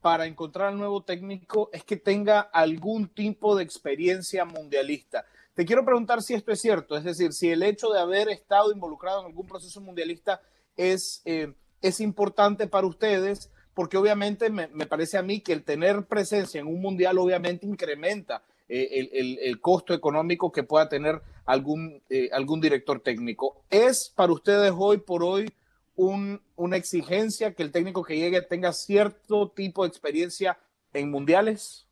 [0.00, 5.24] para encontrar al nuevo técnico es que tenga algún tipo de experiencia mundialista.
[5.58, 8.70] Te quiero preguntar si esto es cierto, es decir, si el hecho de haber estado
[8.70, 10.40] involucrado en algún proceso mundialista
[10.76, 16.04] es, eh, es importante para ustedes, porque obviamente me, parece a mí que el tener
[16.04, 22.30] presencia en un mundial obviamente incrementa eh, el, costo económico que pueda tener algún, eh,
[22.32, 23.64] algún director técnico.
[23.68, 25.52] ¿Es para ustedes hoy por hoy
[25.96, 30.56] una exigencia que el técnico que llegue tenga cierto tipo de experiencia
[30.92, 31.84] en mundiales?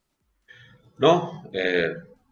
[0.98, 1.42] No,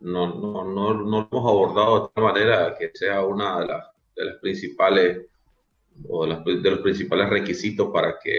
[0.04, 3.86] no, no, no, no lo hemos abordado de tal manera que sea una de las,
[4.14, 5.26] de las principales
[6.08, 8.38] o de, los principales requisitos para que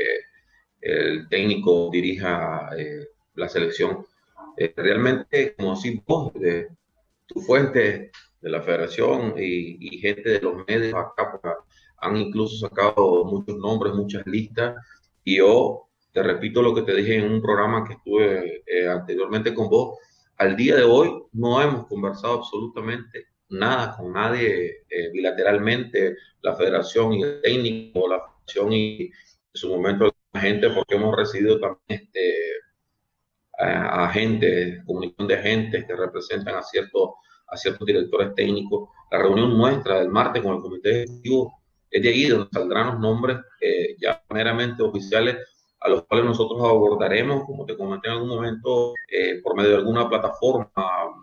[0.82, 4.06] el técnico dirija eh, la selección.
[4.58, 6.70] Eh, realmente, como si vos, de
[7.26, 11.56] tu fuente de la federación y, gente de los medios acá pues,
[11.98, 14.76] han incluso sacado muchos nombres, muchas listas,
[15.24, 19.54] y yo te repito lo que te dije en un programa que estuve eh, anteriormente
[19.56, 19.98] con vos,
[20.38, 27.14] al día de hoy no hemos conversado absolutamente nada con nadie eh, bilateralmente, la federación
[27.14, 29.12] y el técnico, la federación y en
[29.54, 32.34] su momento la gente, porque hemos recibido también este,
[33.60, 37.12] a, agentes, comunicación de agentes que representan a ciertos,
[37.48, 38.90] a ciertos directores técnicos.
[39.12, 43.00] La reunión nuestra del martes con el comité ejecutivo es de ahí donde saldrán los
[43.00, 45.38] nombres eh, ya meramente oficiales
[45.86, 49.76] a los cuales nosotros abordaremos, como te comenté en algún momento, eh, por medio de
[49.78, 50.72] alguna plataforma,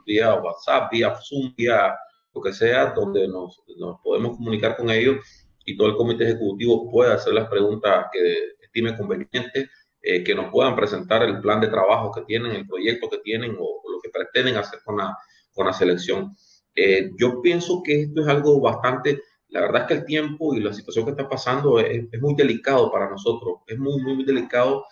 [0.07, 1.93] vía WhatsApp, vía Zoom, vía
[2.33, 3.61] lo que sea, donde nos,
[4.05, 5.17] podemos comunicar con ellos
[5.65, 9.69] y todo el comité ejecutivo pueda hacer las preguntas que estime convenientes,
[10.01, 13.57] eh, que nos puedan presentar el plan de trabajo que tienen, el proyecto que tienen
[13.59, 15.17] o, lo que pretenden hacer con la,
[15.53, 16.37] con la selección.
[16.77, 19.23] Eh, yo pienso que esto es algo bastante
[19.53, 22.91] la verdad es que el tiempo y la situación que está pasando es, muy delicado
[22.91, 24.87] para nosotros, es muy, muy, muy delicado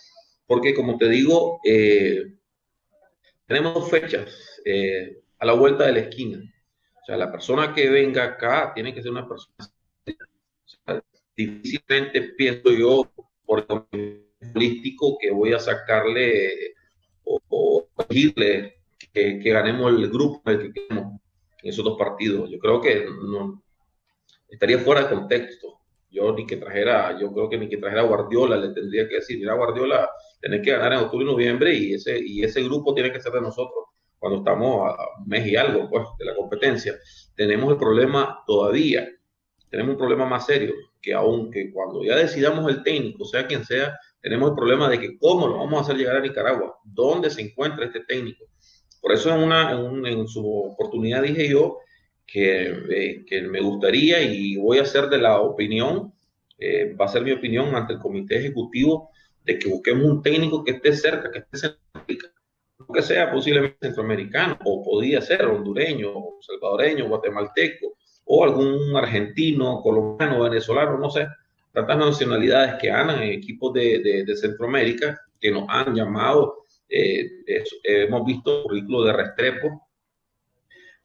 [0.46, 2.34] porque, como te digo, eh,
[3.46, 6.38] tenemos fechas eh, a la vuelta de la esquina.
[7.00, 9.56] O sea, la persona que venga acá tiene que ser una persona.
[11.34, 13.10] difícilmente pienso yo,
[13.46, 16.74] por el político, que voy a sacarle
[17.24, 18.74] o, exigirle
[19.14, 21.20] que, ganemos el grupo en el que queremos
[21.62, 22.50] en esos dos partidos.
[22.50, 23.62] Yo creo que no,
[24.50, 25.80] estaría fuera de contexto.
[26.10, 29.38] Yo ni que trajera, yo creo que ni que trajera Guardiola le tendría que decir,
[29.38, 30.10] mira Guardiola,
[30.40, 33.32] tenés que ganar en octubre y noviembre y ese, y ese grupo tiene que ser
[33.32, 33.84] de nosotros
[34.18, 36.94] cuando estamos a un mes y algo pues, de la competencia.
[37.34, 39.08] Tenemos el problema todavía,
[39.70, 43.96] tenemos un problema más serio, que aunque cuando ya decidamos el técnico, sea quien sea,
[44.20, 47.40] tenemos el problema de que cómo lo vamos a hacer llegar a Nicaragua, dónde se
[47.40, 48.44] encuentra este técnico.
[49.00, 51.78] Por eso en, una, en, su oportunidad dije yo
[52.30, 56.12] que, eh, que, me gustaría y voy a ser de la opinión,
[56.58, 59.10] eh, va a ser mi opinión ante el comité ejecutivo,
[59.44, 62.32] de que busquemos un técnico que esté cerca, que esté cerca,
[62.92, 70.98] que sea posiblemente centroamericano, o podía ser hondureño, salvadoreño, guatemalteco, o algún argentino, colombiano, venezolano,
[70.98, 71.26] no sé,
[71.72, 76.64] tantas nacionalidades que andan en equipos de, de, Centroamérica que nos han llamado.
[76.88, 77.28] Eh,
[77.84, 79.89] hemos visto currículos de Restrepo,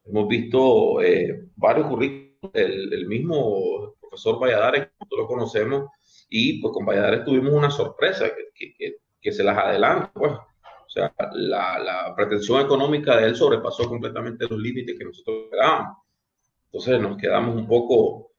[0.06, 5.90] hemos visto eh, varios currículos, el, mismo profesor Valladares, nosotros lo conocemos,
[6.30, 10.32] y pues con Valladares tuvimos una sorpresa que, que, que se las adelanta, pues.
[10.34, 15.98] O sea, la, la, pretensión económica de él sobrepasó completamente los límites que nosotros esperábamos.
[16.76, 18.32] Entonces nos quedamos un poco,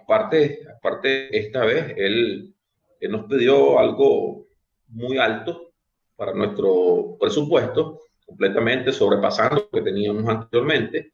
[0.00, 2.54] aparte, aparte esta vez, él,
[3.08, 4.46] nos pidió algo
[4.88, 5.72] muy alto
[6.16, 11.13] para nuestro presupuesto, completamente sobrepasando lo que teníamos anteriormente,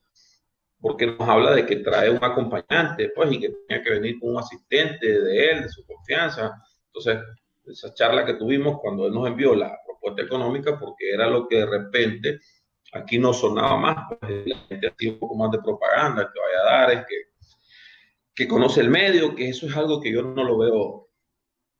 [0.81, 4.31] porque nos habla de que trae un acompañante, pues, y que tenía que venir con
[4.31, 6.63] un asistente de él, de su confianza.
[6.87, 7.19] Entonces,
[7.67, 11.59] esa charla que tuvimos cuando él nos envió la propuesta económica, porque era lo que
[11.59, 12.41] de repente
[12.93, 16.61] Aquí no sonaba más, pues, la gente hacía un poco más de propaganda, que vaya
[16.61, 17.17] a dar, es que,
[18.35, 21.09] que conoce el medio, que eso es algo que yo no lo veo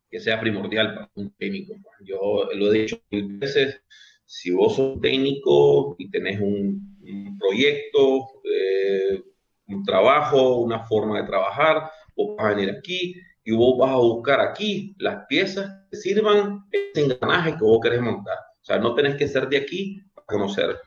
[0.09, 1.73] que sea primordial para un técnico.
[1.83, 1.97] Pues.
[2.01, 3.81] Yo lo he dicho mil veces,
[4.25, 6.90] si vos sos técnico y tenés un,
[7.37, 9.23] proyecto, eh,
[9.67, 13.97] un trabajo, una forma de trabajar, vos vas a venir aquí y vos vas a
[13.97, 18.37] buscar aquí las piezas que sirvan ese engranaje que vos querés montar.
[18.61, 20.79] O sea, no tenés que ser de aquí para conocer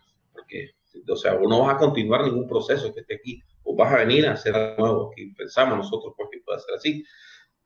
[1.09, 3.99] o sea, vos no vas a continuar ningún proceso que esté aquí, o vas a
[3.99, 7.05] venir a hacer algo nuevo, que pensamos nosotros porque puede ser así.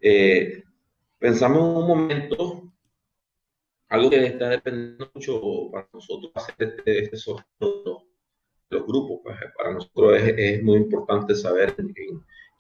[0.01, 0.63] Eh,
[1.19, 2.73] pensamos en un momento,
[3.89, 8.08] algo que está dependiendo mucho para nosotros hacer este, este sorteo
[8.71, 11.95] los grupos, pues, para nosotros es, es, muy importante saber en,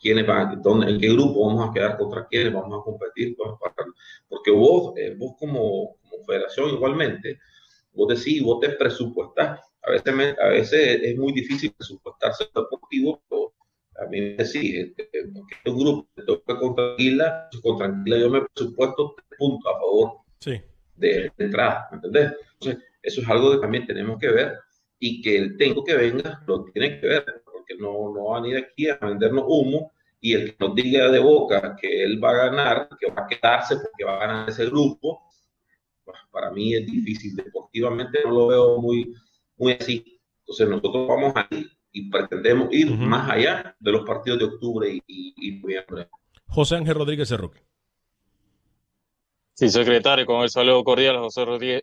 [0.00, 3.50] quiénes van, dónde, en qué grupo vamos a quedar contra quiénes vamos a competir, pues,
[4.28, 7.38] porque vos, eh, vos como, como federación igualmente,
[7.92, 13.54] vos decís, vos te presupuestás a veces, a veces es muy difícil presupuestarse deportivo, pero
[14.00, 18.42] a mí me sí, este, este grupo que toca con tranquila, con tranquila yo me
[18.42, 20.60] presupuesto tres puntos a favor sí.
[20.96, 22.32] de, entrada, ¿me entendés?
[22.54, 24.58] Entonces, eso es algo que también tenemos que ver
[24.98, 28.48] y que el técnico que venga lo tiene que ver, porque no, no van a
[28.48, 32.30] ir aquí a vendernos humo y el que nos diga de boca que él va
[32.30, 35.22] a ganar, que va a quedarse porque va a ganar ese grupo,
[36.04, 37.36] pues, para mí es difícil.
[37.36, 39.14] Deportivamente no lo veo muy,
[39.56, 40.20] muy así.
[40.40, 45.02] Entonces nosotros vamos a ir y pretendemos ir más allá de los partidos de octubre
[45.06, 46.08] y, noviembre.
[46.46, 47.60] José Ángel Rodríguez Cerroque.
[49.58, 51.82] Sí, secretario, con el saludo cordial a José Rodríguez,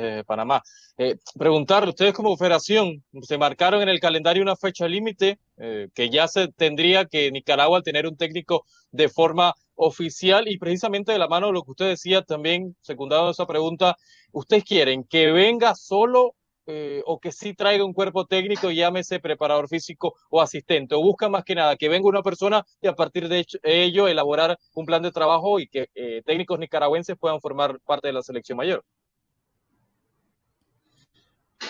[0.00, 0.62] de Panamá.
[0.96, 6.08] Eh, preguntarle, ustedes como federación, se marcaron en el calendario una fecha límite eh, que
[6.08, 11.28] ya se tendría que Nicaragua tener un técnico de forma oficial y precisamente de la
[11.28, 13.98] mano de lo que usted decía también, secundado esa pregunta,
[14.32, 16.36] ¿ustedes quieren que venga solo
[16.72, 21.28] eh, o que sí traiga un cuerpo técnico, llámese preparador físico o asistente, o busca
[21.28, 25.02] más que nada que venga una persona y a partir de ello elaborar un plan
[25.02, 28.84] de trabajo y que eh, técnicos nicaragüenses puedan formar parte de la selección mayor.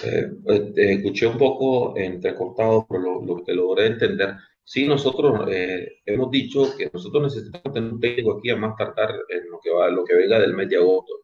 [0.05, 4.35] Eh, pues, escuché un poco entrecortado, pero lo, que logré entender.
[4.63, 5.49] Sí, nosotros
[6.05, 9.71] hemos dicho que nosotros necesitamos tener un técnico aquí a más tardar en lo que,
[9.71, 11.21] va, lo que venga del mes de agosto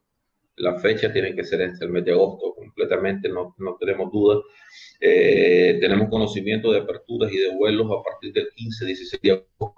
[0.57, 4.39] la fecha tiene que ser este, el mes de agosto, completamente, no, no tenemos dudas.
[4.99, 9.75] Eh, tenemos conocimiento de aperturas y de vuelos a partir del 15, 16 de agosto.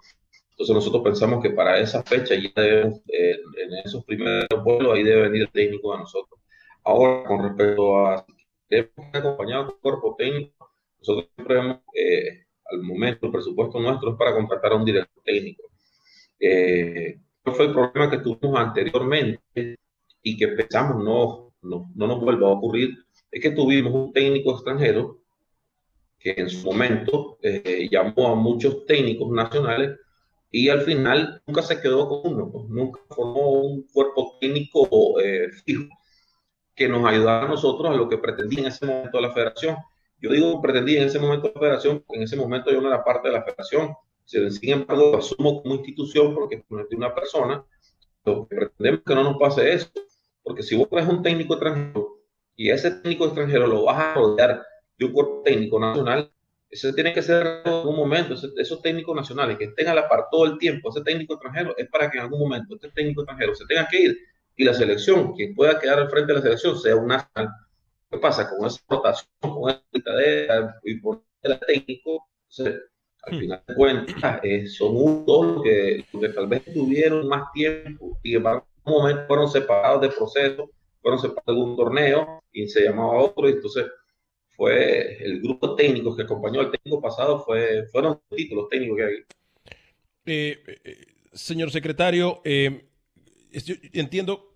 [0.52, 5.04] Entonces nosotros pensamos que para esa fecha ya debemos, eh, en esos primeros vuelos, ahí
[5.04, 6.40] debe venir el técnico a nosotros.
[6.84, 8.25] Ahora, con respecto a
[8.69, 14.17] debemos acompañado un cuerpo técnico, nosotros siempre vemos, eh, al momento, el presupuesto nuestro es
[14.17, 15.63] para contratar a un director técnico.
[17.44, 19.77] ¿Cuál fue el problema que tuvimos anteriormente?
[20.22, 22.98] Y que pensamos no, no, no nos vuelva a ocurrir,
[23.32, 25.20] es que tuvimos un técnico extranjero
[26.17, 29.98] que en su momento eh, llamó a muchos técnicos nacionales
[30.52, 35.50] y al final nunca se quedó con uno, pues, nunca formó un cuerpo técnico eh,
[35.63, 35.88] fijo
[36.76, 39.78] que nos ayudara a nosotros a lo que pretendía en ese momento la federación.
[40.22, 43.04] Yo digo pretendía en ese momento la federación, porque en ese momento yo no era
[43.04, 43.94] parte de la federación.
[44.26, 47.63] Sin embargo, lo asumo como institución porque es una persona.
[48.26, 49.90] Lo que pretendemos que no nos pase eso.
[50.50, 52.23] Porque si vos traes un técnico extranjero
[52.56, 54.65] y ese técnico extranjero lo vas a rodear
[54.97, 56.31] de un cuerpo técnico nacional,
[56.67, 60.25] ese tiene que ser en algún momento, esos técnicos nacionales que estén a la par
[60.31, 63.54] todo el tiempo, ese técnico extranjero, es para que en algún momento este técnico extranjero
[63.54, 64.17] se tenga que ir
[64.56, 67.54] y la selección, que pueda quedar al frente de la selección, sea un nacional.
[68.10, 72.27] ¿Qué pasa con esa rotación, con esa pitadera y por el técnico?
[73.21, 73.39] al hmm.
[73.39, 78.43] final de cuentas, eh, son dos que, que, tal vez tuvieron más tiempo y un
[78.90, 80.69] momento fueron separados de proceso,
[81.02, 83.85] fueron separados de un torneo y se llamaba otro, y entonces
[84.50, 89.04] fue el grupo técnico que acompañó al técnico pasado, fue, fueron los títulos técnicos que
[89.04, 89.15] hay.
[90.25, 94.50] Eh, eh, señor secretario, entiendo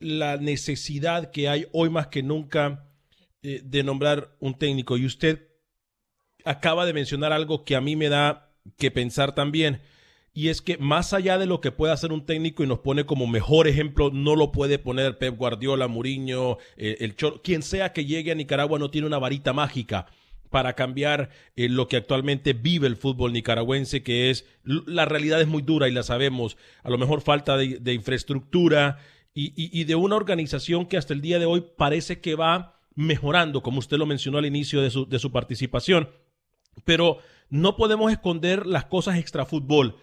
[0.00, 2.86] la necesidad que hay hoy más que nunca
[3.42, 4.96] eh, de nombrar un técnico.
[4.96, 5.48] Y usted
[6.44, 9.80] acaba de mencionar algo que a mí me da que pensar también.
[10.38, 13.06] Y es que más allá de lo que pueda hacer un técnico y nos pone
[13.06, 17.92] como mejor ejemplo, no lo puede poner Pep Guardiola, Mourinho, eh, el Chor, quien sea
[17.92, 20.06] que llegue a Nicaragua no tiene una varita mágica
[20.48, 25.48] para cambiar eh, lo que actualmente vive el fútbol nicaragüense, que es la realidad es
[25.48, 26.56] muy dura y la sabemos.
[26.84, 28.98] A lo mejor falta de infraestructura,
[29.34, 33.80] y, de una organización que hasta el día de hoy parece que va mejorando, como
[33.80, 36.10] usted lo mencionó al inicio de su, de su participación.
[36.84, 37.18] Pero
[37.50, 39.96] no podemos esconder las cosas extrafútbol.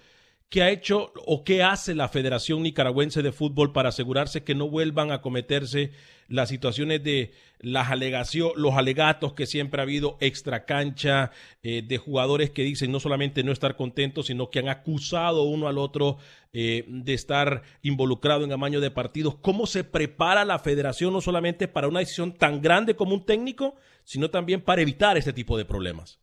[0.49, 4.69] ¿Qué ha hecho o qué hace la Federación Nicaragüense de Fútbol para asegurarse que no
[4.69, 5.91] vuelvan a cometerse
[6.27, 11.31] las situaciones de las alegaciones, los alegatos que siempre ha habido extra cancha,
[11.63, 15.67] eh, de jugadores que dicen no solamente no estar contentos, sino que han acusado uno
[15.67, 16.17] al otro
[16.53, 19.35] eh, de estar involucrado en amaño de partidos?
[19.35, 23.75] ¿Cómo se prepara la Federación no solamente para una decisión tan grande como un técnico,
[24.03, 26.21] sino también para evitar este tipo de problemas?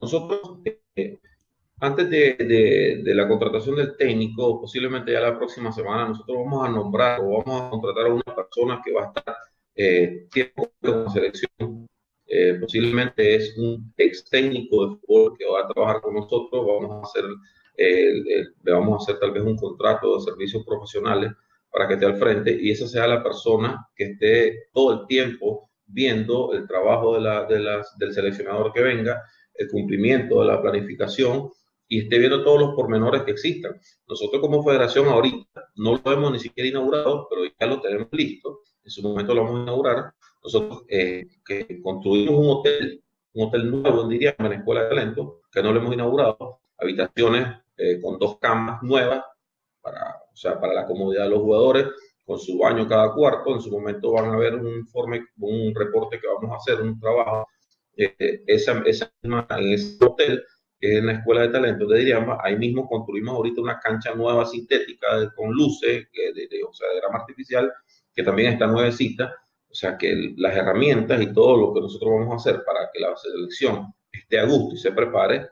[0.00, 0.58] Nosotros,
[0.96, 1.18] eh,
[1.80, 7.20] antes de, la contratación del técnico, posiblemente ya la próxima semana, nosotros vamos a nombrar
[7.20, 9.36] o vamos a contratar a una persona que va a estar
[9.74, 11.86] eh, tiempo con la selección.
[12.26, 16.66] Eh, posiblemente es un ex técnico de fútbol que va a trabajar con nosotros.
[16.66, 17.24] Vamos a hacer,
[17.76, 21.32] le vamos a hacer tal vez un contrato de servicios profesionales
[21.70, 25.68] para que esté al frente y esa sea la persona que esté todo el tiempo
[25.86, 29.22] viendo el trabajo de la, de las, del seleccionador que venga,
[29.54, 31.50] el cumplimiento de la planificación
[31.88, 33.80] y esté viendo todos los pormenores que existan.
[34.08, 38.60] Nosotros como federación ahorita no lo hemos ni siquiera inaugurado, pero ya lo tenemos listo.
[38.84, 40.14] En su momento lo vamos a inaugurar.
[40.42, 43.02] Nosotros eh, que construimos un hotel,
[43.34, 47.48] un hotel nuevo, diría, en la Escuela de Talento, que no lo hemos inaugurado, habitaciones
[47.76, 49.24] eh, con dos camas nuevas
[49.80, 51.86] para, o sea, para la comodidad de los jugadores,
[52.24, 53.54] con su baño cada cuarto.
[53.54, 56.98] En su momento van a ver un informe, un reporte que vamos a hacer, un
[56.98, 57.46] trabajo.
[57.96, 60.44] Eh, esa, esa, en ese hotel
[60.80, 65.32] en la Escuela de Talentos de Diriamba, ahí mismo construimos ahorita una cancha nueva sintética
[65.34, 67.72] con luces, de, o sea, de grama artificial,
[68.14, 69.34] que también está nuevecita,
[69.68, 73.00] o sea, que las herramientas y todo lo que nosotros vamos a hacer para que
[73.00, 75.48] la selección esté a gusto y se prepare,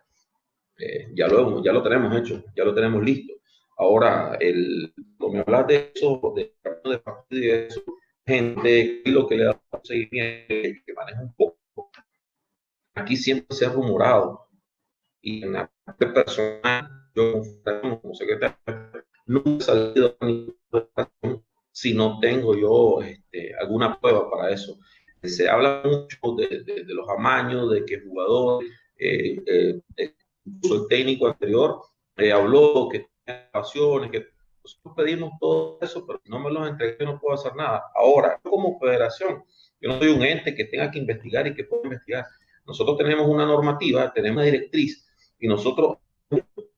[0.78, 3.34] eh, ya, lo, ya lo tenemos hecho, ya lo tenemos listo.
[3.76, 6.54] Ahora, el, como me hablas de eso, de,
[6.84, 7.00] de
[7.30, 7.82] y eso,
[8.26, 11.58] gente, lo que le da seguimiento, que maneja un poco.
[12.94, 14.46] Aquí siempre se ha rumorado,
[15.24, 17.40] y en la parte personal, yo
[17.80, 18.56] como secretario,
[19.26, 20.54] no he salido a ninguna
[21.72, 24.78] si no tengo yo este, alguna prueba para eso.
[25.22, 28.64] Se habla mucho de, de, los amaños, de que el jugador,
[28.98, 30.14] eh, eh,
[30.44, 31.80] incluso el técnico anterior,
[32.18, 34.26] eh, habló que tenía pasiones, que
[34.62, 37.82] nosotros pedimos todo eso, pero no me los entregué, no puedo hacer nada.
[37.94, 39.42] Ahora, como federación,
[39.80, 42.26] yo no soy un ente que tenga que investigar y que pueda investigar.
[42.66, 45.03] Nosotros tenemos una normativa, tenemos una directriz
[45.44, 45.98] y nosotros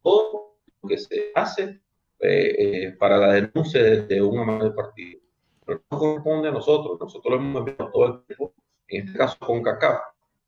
[0.03, 1.81] todo lo que se hace
[2.19, 5.21] eh, eh, para la denuncia de, un amado partido.
[5.65, 8.55] Pero no corresponde a nosotros, nosotros lo hemos enviado todo el tiempo,
[8.89, 10.01] en este caso con CACAF,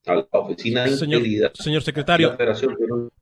[0.06, 1.22] a la oficina de señor,
[1.54, 2.36] Señor secretario,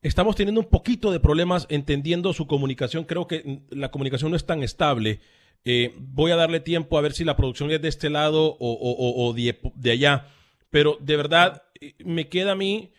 [0.01, 3.05] estamos teniendo un poquito de problemas entendiendo su comunicación.
[3.05, 5.21] Creo que la comunicación no es tan estable.
[5.67, 9.35] Eh, voy a darle tiempo a ver si la producción es de este lado o,
[9.35, 10.29] de, allá.
[10.71, 11.65] Pero de verdad,
[12.03, 12.93] me queda a mí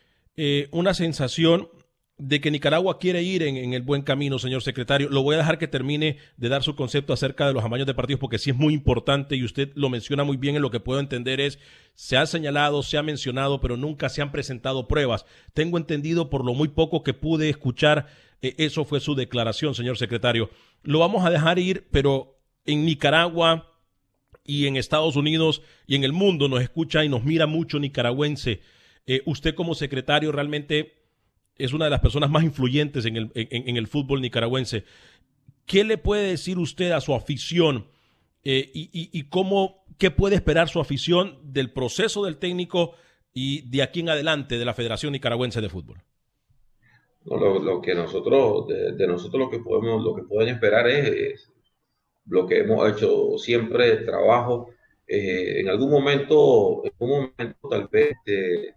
[0.72, 1.70] una sensación
[2.20, 5.08] de que Nicaragua quiere ir en, el buen camino, señor secretario.
[5.10, 7.94] Lo voy a dejar que termine de dar su concepto acerca de los amaños de
[7.94, 10.56] partidos, porque sí es muy importante y usted lo menciona muy bien.
[10.56, 11.60] En lo que puedo entender es,
[11.94, 15.26] se ha señalado, se ha mencionado, pero nunca se han presentado pruebas.
[15.54, 18.08] Tengo entendido por lo muy poco que pude escuchar,
[18.42, 20.50] eh, eso fue su declaración, señor secretario.
[20.82, 23.76] Lo vamos a dejar ir, pero en Nicaragua
[24.44, 28.62] y en Estados Unidos y en el mundo nos escucha y nos mira mucho nicaragüense.
[29.06, 30.97] Eh, usted como secretario realmente
[31.58, 34.84] es una de las personas más influyentes en el, en, el fútbol nicaragüense.
[35.66, 37.88] ¿Qué le puede decir usted a su afición
[38.44, 42.94] eh, y, cómo, qué puede esperar su afición del proceso del técnico
[43.34, 46.02] y de aquí en adelante de la Federación Nicaragüense de Fútbol?
[47.26, 51.52] lo, que nosotros, de, nosotros lo que podemos, lo que pueden esperar es,
[52.26, 54.70] lo que hemos hecho siempre, trabajo.
[55.08, 58.74] Eh, en algún momento, en un momento tal vez eh,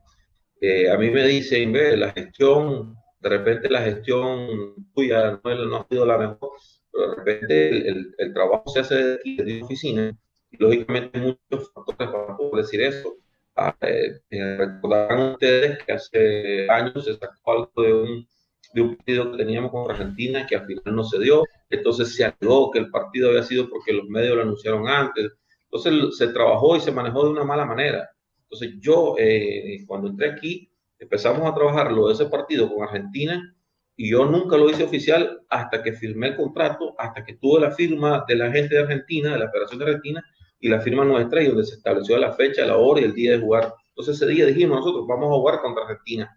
[0.92, 5.86] a mí me dicen, ve, la gestión, de repente la gestión tuya no, no ha
[5.88, 6.50] sido la mejor,
[6.92, 10.18] pero de repente el, trabajo se hace de aquí, de oficina,
[10.50, 13.16] y lógicamente muchos factores para poder decir eso.
[13.56, 18.28] Ah, eh, eh, recordarán ustedes que hace años se sacó algo de un,
[18.74, 22.70] de partido que teníamos con Argentina que al final no se dio, entonces se alegó
[22.70, 25.32] que el partido había sido porque los medios lo anunciaron antes,
[25.64, 28.08] entonces se trabajó y se manejó de una mala manera.
[28.50, 33.56] Entonces yo, eh, cuando entré aquí, empezamos a trabajar lo de ese partido con Argentina
[33.96, 37.70] y yo nunca lo hice oficial hasta que firmé el contrato, hasta que tuve la
[37.70, 40.24] firma de la gente de Argentina, de la Federación de Argentina,
[40.58, 43.32] y la firma nuestra, y donde se estableció la fecha, la hora y el día
[43.32, 43.72] de jugar.
[43.90, 46.36] Entonces ese día dijimos nosotros, vamos a jugar contra Argentina.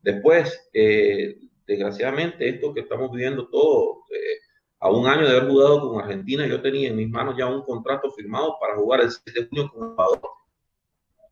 [0.00, 4.38] Después, eh, desgraciadamente, esto que estamos viviendo todo, eh,
[4.80, 7.62] a un año de haber jugado con Argentina, yo tenía en mis manos ya un
[7.62, 10.20] contrato firmado para jugar el 7 de junio con Ecuador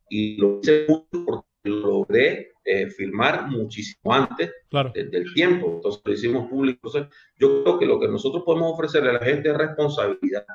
[0.09, 0.85] y lo hice
[1.25, 4.51] porque logré eh, filmar muchísimo antes
[4.93, 5.73] del tiempo.
[5.75, 6.91] Entonces lo hicimos público.
[7.37, 10.45] yo creo que lo que nosotros podemos ofrecerle a la gente es responsabilidad.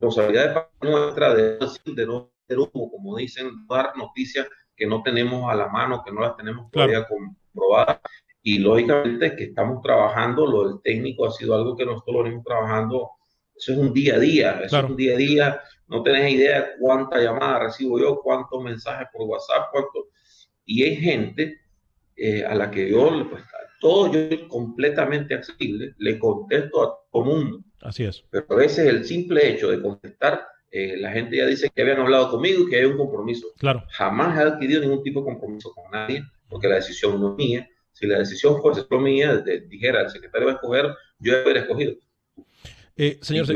[0.00, 5.50] Responsabilidad de nuestra de, de no ser humo, como dicen, dar noticias que no tenemos
[5.50, 8.00] a la mano, que no las tenemos todavía comprobadas.
[8.42, 12.44] Y lógicamente que estamos trabajando, lo del técnico ha sido algo que nosotros lo venimos
[12.44, 13.10] trabajando
[13.58, 15.60] eso es un día a día, eso es un día a día.
[15.88, 20.08] No tenés idea de cuántas llamadas recibo yo, cuántos mensajes por WhatsApp, cuánto.
[20.64, 21.60] Y hay gente
[22.16, 23.42] eh, a la que yo, pues,
[23.80, 27.64] todo yo completamente accesible, le contesto a todo mundo.
[27.80, 28.24] Así es.
[28.30, 32.00] Pero a veces el simple hecho de contestar, eh, la gente ya dice que habían
[32.00, 33.46] hablado conmigo y que hay un compromiso.
[33.58, 33.84] Claro.
[33.90, 37.68] Jamás he adquirido ningún tipo de compromiso con nadie, porque la decisión no es mía.
[37.92, 40.86] Si la decisión fuese mía, dijera el secretario va a escoger,
[41.18, 41.94] yo hubiera escogido.
[42.98, 43.46] Eh, señor,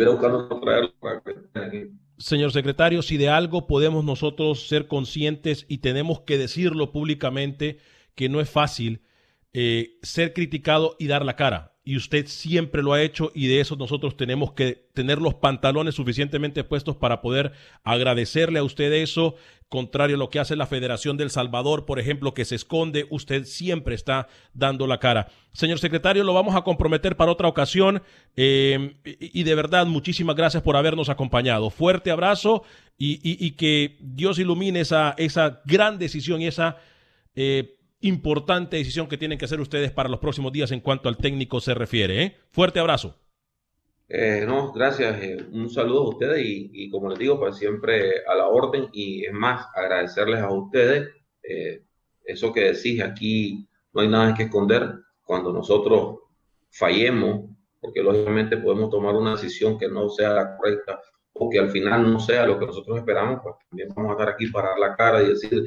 [2.17, 7.79] señor secretario, si de algo podemos nosotros ser conscientes y tenemos que decirlo públicamente,
[8.15, 9.03] que no es fácil
[9.53, 13.61] eh, ser criticado y dar la cara y usted siempre lo ha hecho y de
[13.61, 17.53] eso nosotros tenemos que tener los pantalones suficientemente puestos para poder
[17.83, 19.35] agradecerle a usted eso,
[19.69, 23.45] contrario a lo que hace la Federación del Salvador, por ejemplo, que se esconde, usted
[23.47, 25.29] siempre está dando la cara.
[25.53, 28.03] Señor secretario, lo vamos a comprometer para otra ocasión
[28.37, 31.71] eh, y de verdad muchísimas gracias por habernos acompañado.
[31.71, 32.63] Fuerte abrazo
[32.97, 36.77] y, que Dios ilumine esa, esa gran decisión y esa...
[37.35, 41.17] Eh, importante decisión que tienen que hacer ustedes para los próximos días en cuanto al
[41.17, 42.23] técnico se refiere.
[42.23, 42.37] ¿eh?
[42.51, 43.17] Fuerte abrazo.
[44.09, 45.23] Eh, no, gracias.
[45.23, 49.25] Eh, un saludo a ustedes y, como les digo, pues siempre a la orden y
[49.25, 51.09] es más, agradecerles a ustedes.
[52.25, 54.91] eso que decís aquí, no hay nada que esconder.
[55.25, 56.19] Cuando nosotros
[56.71, 57.51] fallemos,
[57.81, 61.01] porque lógicamente podemos tomar una decisión que no sea la correcta
[61.35, 64.29] o que al final no sea lo que nosotros esperamos, pues también vamos a estar
[64.29, 65.65] aquí para dar la cara y decir,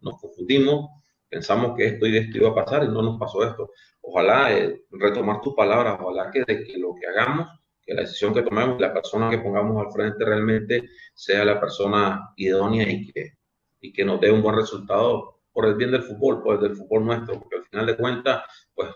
[0.00, 0.90] nos confundimos,
[1.32, 3.70] pensamos que esto y esto iba a pasar y no nos pasó esto.
[4.02, 7.48] Ojalá eh, retomar tus palabras, ojalá que, de que lo que hagamos,
[7.80, 12.34] que la decisión que tomemos, la persona que pongamos al frente realmente sea la persona
[12.36, 13.32] idónea y que,
[13.80, 16.76] y que nos dé un buen resultado por el bien del fútbol, por el del
[16.76, 18.42] fútbol nuestro, porque al final de cuentas,
[18.74, 18.90] pues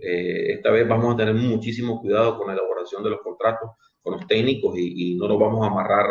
[0.00, 3.70] eh, esta vez vamos a tener muchísimo cuidado con la elaboración de los contratos,
[4.02, 6.06] con los técnicos y, no nos vamos a amarrar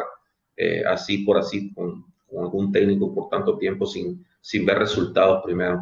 [0.55, 5.41] eh, así por así con, con algún técnico por tanto tiempo sin, sin ver resultados
[5.43, 5.80] primero.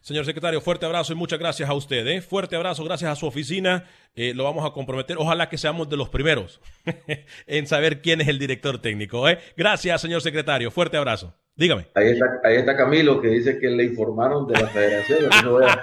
[0.00, 2.04] Señor secretario, fuerte abrazo y muchas gracias a usted.
[2.08, 2.20] ¿eh?
[2.20, 3.84] Fuerte abrazo, gracias a su oficina.
[4.16, 5.16] Eh, lo vamos a comprometer.
[5.16, 6.60] Ojalá que seamos de los primeros
[7.46, 9.28] en saber quién es el director técnico.
[9.28, 9.38] ¿eh?
[9.56, 10.72] Gracias, señor secretario.
[10.72, 11.34] Fuerte abrazo.
[11.54, 11.86] Dígame.
[11.94, 15.30] Ahí está, ahí está Camilo que dice que le informaron de la federación.
[15.48, 15.76] voy, a,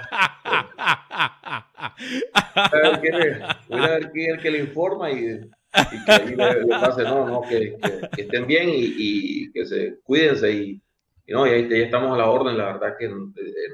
[2.74, 3.38] ver quién es,
[3.68, 7.04] voy a ver quién es el que le informa y, y que ahí le, pase,
[7.04, 7.78] no, no, que,
[8.14, 10.82] que, estén bien y, y que se cuídense y
[11.26, 13.10] y no, y ahí, estamos a la orden, la verdad que eh,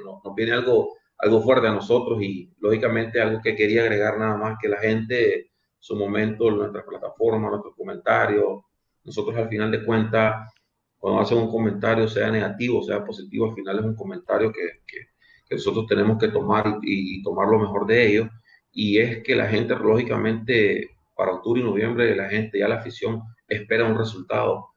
[0.05, 4.59] nos, viene algo, algo fuerte a nosotros y lógicamente algo que quería agregar nada más
[4.61, 8.62] que la gente, su momento, nuestra plataforma, nuestros comentarios,
[9.05, 10.53] nosotros al final de cuentas,
[10.99, 15.07] cuando hacen un comentario, sea negativo, sea positivo, al final es un comentario que, que,
[15.51, 18.28] nosotros tenemos que tomar y, tomar lo mejor de ellos.
[18.70, 23.22] Y es que la gente, lógicamente, para octubre y noviembre, la gente, ya la afición
[23.49, 24.68] espera un resultado.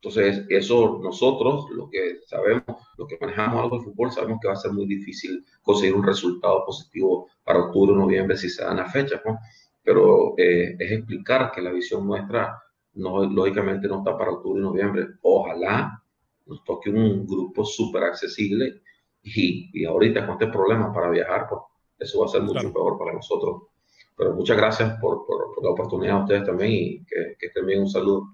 [0.00, 2.62] Entonces, eso nosotros, lo que sabemos,
[2.96, 6.04] lo que manejamos algo de fútbol, sabemos que va a ser muy difícil conseguir un
[6.04, 9.38] resultado positivo para octubre o noviembre si se dan las fechas, ¿no?
[9.82, 12.62] Pero eh, es explicar que la visión nuestra,
[12.94, 15.06] no, lógicamente, no está para octubre y noviembre.
[15.22, 16.00] Ojalá
[16.46, 18.82] nos toque un grupo súper accesible
[19.22, 21.62] y, y, ahorita con este problema para viajar, pues
[21.98, 23.62] eso va a ser mucho peor para nosotros.
[24.16, 27.66] Pero muchas gracias por, por, por, la oportunidad a ustedes también y que, que estén
[27.66, 27.80] bien.
[27.80, 28.28] Un saludo.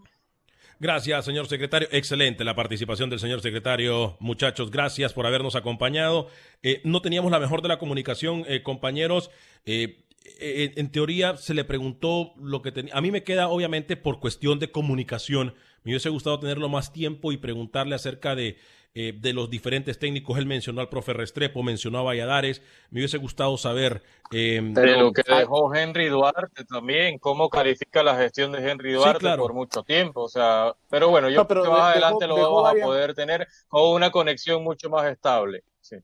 [0.81, 1.89] Gracias, señor secretario.
[1.93, 4.17] Excelente la participación del señor secretario.
[4.19, 6.29] Muchachos, gracias por habernos acompañado.
[6.63, 9.31] Eh, no teníamos la mejor de la comunicación, eh, compañeros.
[9.67, 10.01] Eh,
[10.41, 12.95] en teoría se le preguntó lo que tenía.
[12.95, 15.55] A mí me queda, obviamente, por cuestión de comunicación.
[15.85, 18.57] Me hubiese gustado tenerlo más tiempo y preguntarle acerca de
[18.97, 20.39] eh, de los diferentes técnicos.
[20.39, 22.63] Él mencionó al profe Restrepo, mencionó a Valladares.
[22.91, 24.05] Me hubiese gustado saber.
[24.31, 29.37] Eh, de lo que dejó Henry Duarte también, cómo califica la gestión de Henry Duarte
[29.37, 30.23] por mucho tiempo.
[30.23, 33.95] O sea, pero bueno, yo creo que más adelante lo vamos a poder tener con
[33.95, 35.65] una conexión mucho más estable.
[35.81, 35.97] Sí.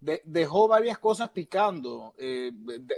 [0.00, 2.52] dejó varias cosas picando, eh,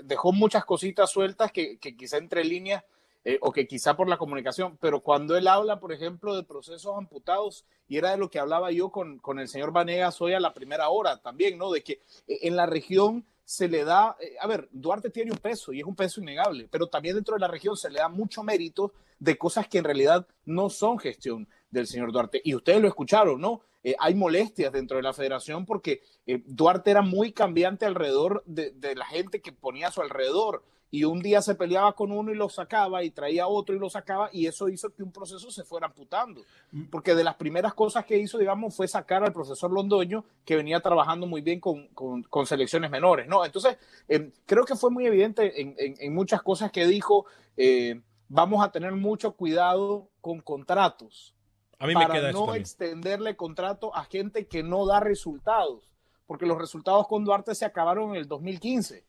[0.05, 2.85] dejó muchas cositas sueltas que, que quizá entre líneas
[3.23, 6.97] eh, o que quizá por la comunicación, pero cuando él habla, por ejemplo, de procesos
[6.97, 10.41] amputados, y era de lo que hablaba yo con, con el señor Vanegas hoy a
[10.41, 11.71] la primera hora también, ¿no?
[11.71, 15.37] De que eh, en la región se le da, eh, a ver, Duarte tiene un
[15.37, 18.09] peso y es un peso innegable, pero también dentro de la región se le da
[18.09, 22.41] mucho mérito de cosas que en realidad no son gestión del señor Duarte.
[22.43, 23.61] Y ustedes lo escucharon, ¿no?
[23.99, 29.07] hay molestias dentro de la federación porque Duarte era muy cambiante alrededor de, de, la
[29.07, 32.49] gente que ponía a su alrededor y un día se peleaba con uno y lo
[32.49, 35.87] sacaba y traía otro y lo sacaba y eso hizo que un proceso se fuera
[35.87, 36.43] amputando.
[36.73, 36.87] Mm.
[36.87, 40.81] Porque de las primeras cosas que hizo, digamos, fue sacar al profesor Londoño que venía
[40.81, 43.45] trabajando muy bien con, con, selecciones menores, ¿no?
[43.45, 43.79] Entonces,
[44.09, 47.27] em, creo que fue muy evidente en, en, muchas cosas que dijo,
[47.57, 51.37] eh, vamos a tener mucho cuidado con contratos.
[51.79, 55.95] A mí para me queda no extenderle contrato a gente que no da resultados,
[56.27, 59.07] porque los resultados con Duarte se acabaron en el 2015.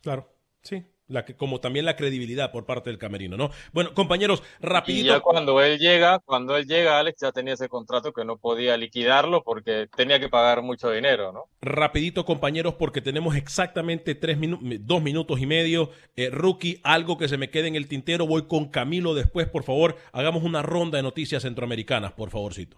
[0.00, 0.37] Claro.
[0.62, 3.50] Sí, la que, como también la credibilidad por parte del camerino, ¿no?
[3.72, 5.06] Bueno, compañeros, rapidito.
[5.06, 8.36] Y ya cuando él llega, cuando él llega, Alex ya tenía ese contrato que no
[8.36, 11.44] podía liquidarlo porque tenía que pagar mucho dinero, ¿no?
[11.62, 15.90] Rapidito, compañeros, porque tenemos exactamente tres minutos, dos minutos y medio.
[16.14, 18.26] Eh, rookie, algo que se me quede en el tintero.
[18.26, 19.96] Voy con Camilo después, por favor.
[20.12, 22.76] Hagamos una ronda de noticias centroamericanas, por favorcito.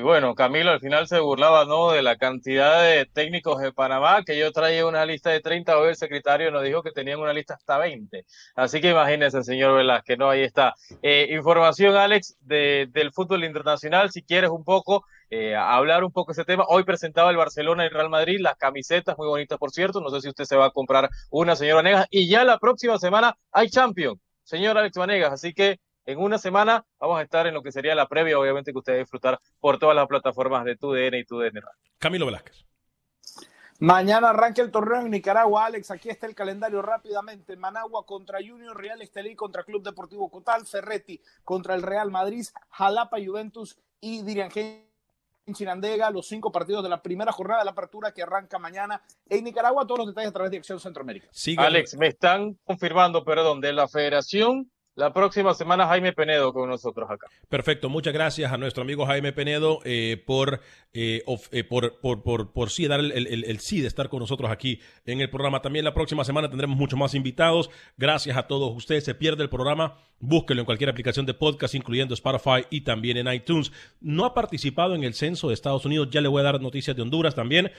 [0.00, 1.92] Sí, bueno, Camilo al final se burlaba, ¿no?
[1.92, 5.90] De la cantidad de técnicos de Panamá, que yo traía una lista de 30, hoy
[5.90, 8.24] el secretario nos dijo que tenían una lista hasta 20.
[8.54, 10.30] Así que imagínese, señor Velázquez, ¿no?
[10.30, 10.74] Ahí está.
[11.02, 16.32] Eh, información, Alex, de, del fútbol internacional, si quieres un poco eh, hablar un poco
[16.32, 16.64] ese tema.
[16.68, 20.00] Hoy presentaba el Barcelona y el Real Madrid, las camisetas muy bonitas, por cierto.
[20.00, 22.06] No sé si usted se va a comprar una, señor Vanegas.
[22.08, 25.32] Y ya la próxima semana hay Champions, señor Alex Vanegas.
[25.34, 28.72] Así que en una semana vamos a estar en lo que sería la previa, obviamente
[28.72, 31.60] que ustedes disfrutar por todas las plataformas de TUDN y TUDN
[31.98, 32.64] Camilo Velázquez.
[33.80, 35.90] Mañana arranca el torneo en Nicaragua, Alex.
[35.90, 37.56] Aquí está el calendario rápidamente.
[37.56, 43.16] Managua contra Junior, Real Estelí contra Club Deportivo Cotal, Ferretti contra el Real Madrid, Jalapa,
[43.24, 44.84] Juventus y Diriangén
[45.54, 49.44] Chinandega, los cinco partidos de la primera jornada de la apertura que arranca mañana en
[49.44, 49.86] Nicaragua.
[49.86, 51.28] Todos los detalles a través de Acción Centroamérica.
[51.56, 54.70] Alex, me están confirmando, perdón, de la Federación
[55.00, 57.26] la próxima semana Jaime Penedo con nosotros acá.
[57.48, 60.60] Perfecto, muchas gracias a nuestro amigo Jaime Penedo eh, por,
[60.92, 64.50] eh, eh, por, por, por, por, sí dar el, el, sí de estar con nosotros
[64.50, 65.62] aquí en el programa.
[65.62, 67.70] También la próxima semana tendremos muchos más invitados.
[67.96, 69.04] Gracias a todos ustedes.
[69.04, 73.32] Se pierde el programa, búsquelo en cualquier aplicación de podcast, incluyendo Spotify y también en
[73.32, 73.72] iTunes.
[74.02, 76.94] No ha participado en el censo de Estados Unidos, ya le voy a dar noticias
[76.94, 77.72] de Honduras también.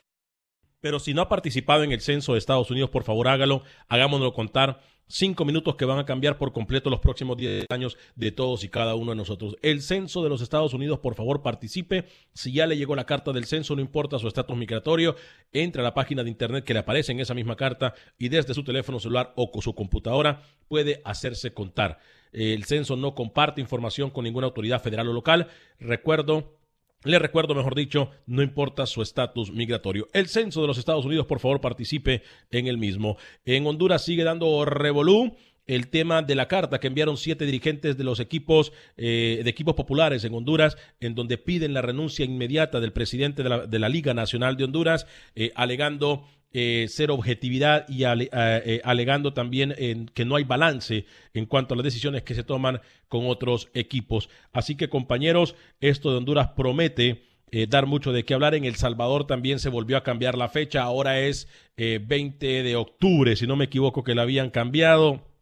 [0.80, 4.32] Pero si no ha participado en el censo de Estados Unidos, por favor hágalo, hagámonos
[4.32, 8.64] contar cinco minutos que van a cambiar por completo los próximos 10 años de todos
[8.64, 9.56] y cada uno de nosotros.
[9.62, 12.06] El censo de los Estados Unidos, por favor, participe.
[12.32, 15.16] Si ya le llegó la carta del censo, no importa su estatus migratorio,
[15.52, 18.54] entre a la página de internet que le aparece en esa misma carta y desde
[18.54, 21.98] su teléfono celular o con su computadora puede hacerse contar.
[22.32, 25.48] El censo no comparte información con ninguna autoridad federal o local.
[25.78, 26.56] Recuerdo
[27.04, 30.08] le recuerdo, mejor dicho, no importa su estatus migratorio.
[30.12, 33.16] El censo de los Estados Unidos, por favor, participe en el mismo.
[33.44, 35.36] En Honduras sigue dando revolú
[35.66, 39.74] el tema de la carta que enviaron siete dirigentes de los equipos eh, de equipos
[39.74, 44.56] populares en Honduras, en donde piden la renuncia inmediata del presidente de la, Liga Nacional
[44.56, 49.74] de Honduras, eh, alegando eh, ser objetividad y alegando también
[50.14, 54.28] que no hay balance en cuanto a las decisiones que se toman con otros equipos.
[54.52, 57.24] Así que compañeros, esto de Honduras promete
[57.68, 58.54] dar mucho de qué hablar.
[58.54, 63.36] En El Salvador también se volvió a cambiar la fecha, ahora es 20 de octubre,
[63.36, 65.32] si no me equivoco que la habían cambiado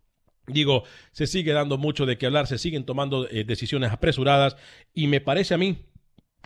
[0.53, 4.57] Digo, se sigue dando mucho de qué hablar, se siguen tomando eh, decisiones apresuradas
[4.95, 5.87] y me parece a mí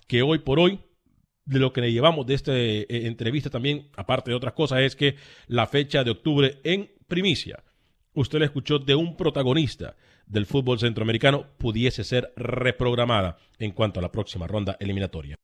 [0.06, 0.80] que hoy por hoy
[1.44, 4.96] de lo que le llevamos de esta eh, entrevista también, aparte de otras cosas, es
[4.96, 5.16] que
[5.46, 7.62] la fecha de octubre en primicia,
[8.14, 14.02] usted le escuchó de un protagonista del fútbol centroamericano, pudiese ser reprogramada en cuanto a
[14.02, 15.36] la próxima ronda eliminatoria.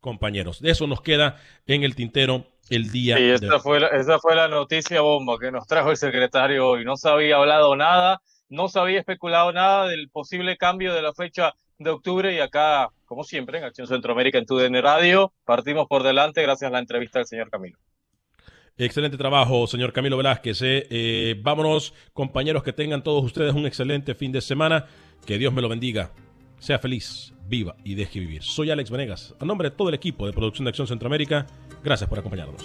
[0.00, 1.36] Compañeros, de eso nos queda
[1.66, 3.16] en el tintero el día.
[3.16, 6.84] Sí, esa, fue la, esa fue la noticia bomba que nos trajo el secretario hoy.
[6.84, 11.12] No se había hablado nada, no se había especulado nada del posible cambio de la
[11.12, 16.04] fecha de octubre y acá, como siempre, en Acción Centroamérica en TUDN Radio, partimos por
[16.04, 17.76] delante gracias a la entrevista del señor Camilo.
[18.78, 20.62] Excelente trabajo, señor Camilo Velázquez.
[20.62, 20.86] Eh.
[20.88, 24.86] Eh, vámonos, compañeros, que tengan todos ustedes un excelente fin de semana.
[25.26, 26.12] Que Dios me lo bendiga.
[26.60, 28.44] Sea feliz, viva y deje vivir.
[28.44, 29.34] Soy Alex Venegas.
[29.40, 31.48] A nombre de todo el equipo de producción de Acción Centroamérica,
[31.82, 32.64] gracias por acompañarnos.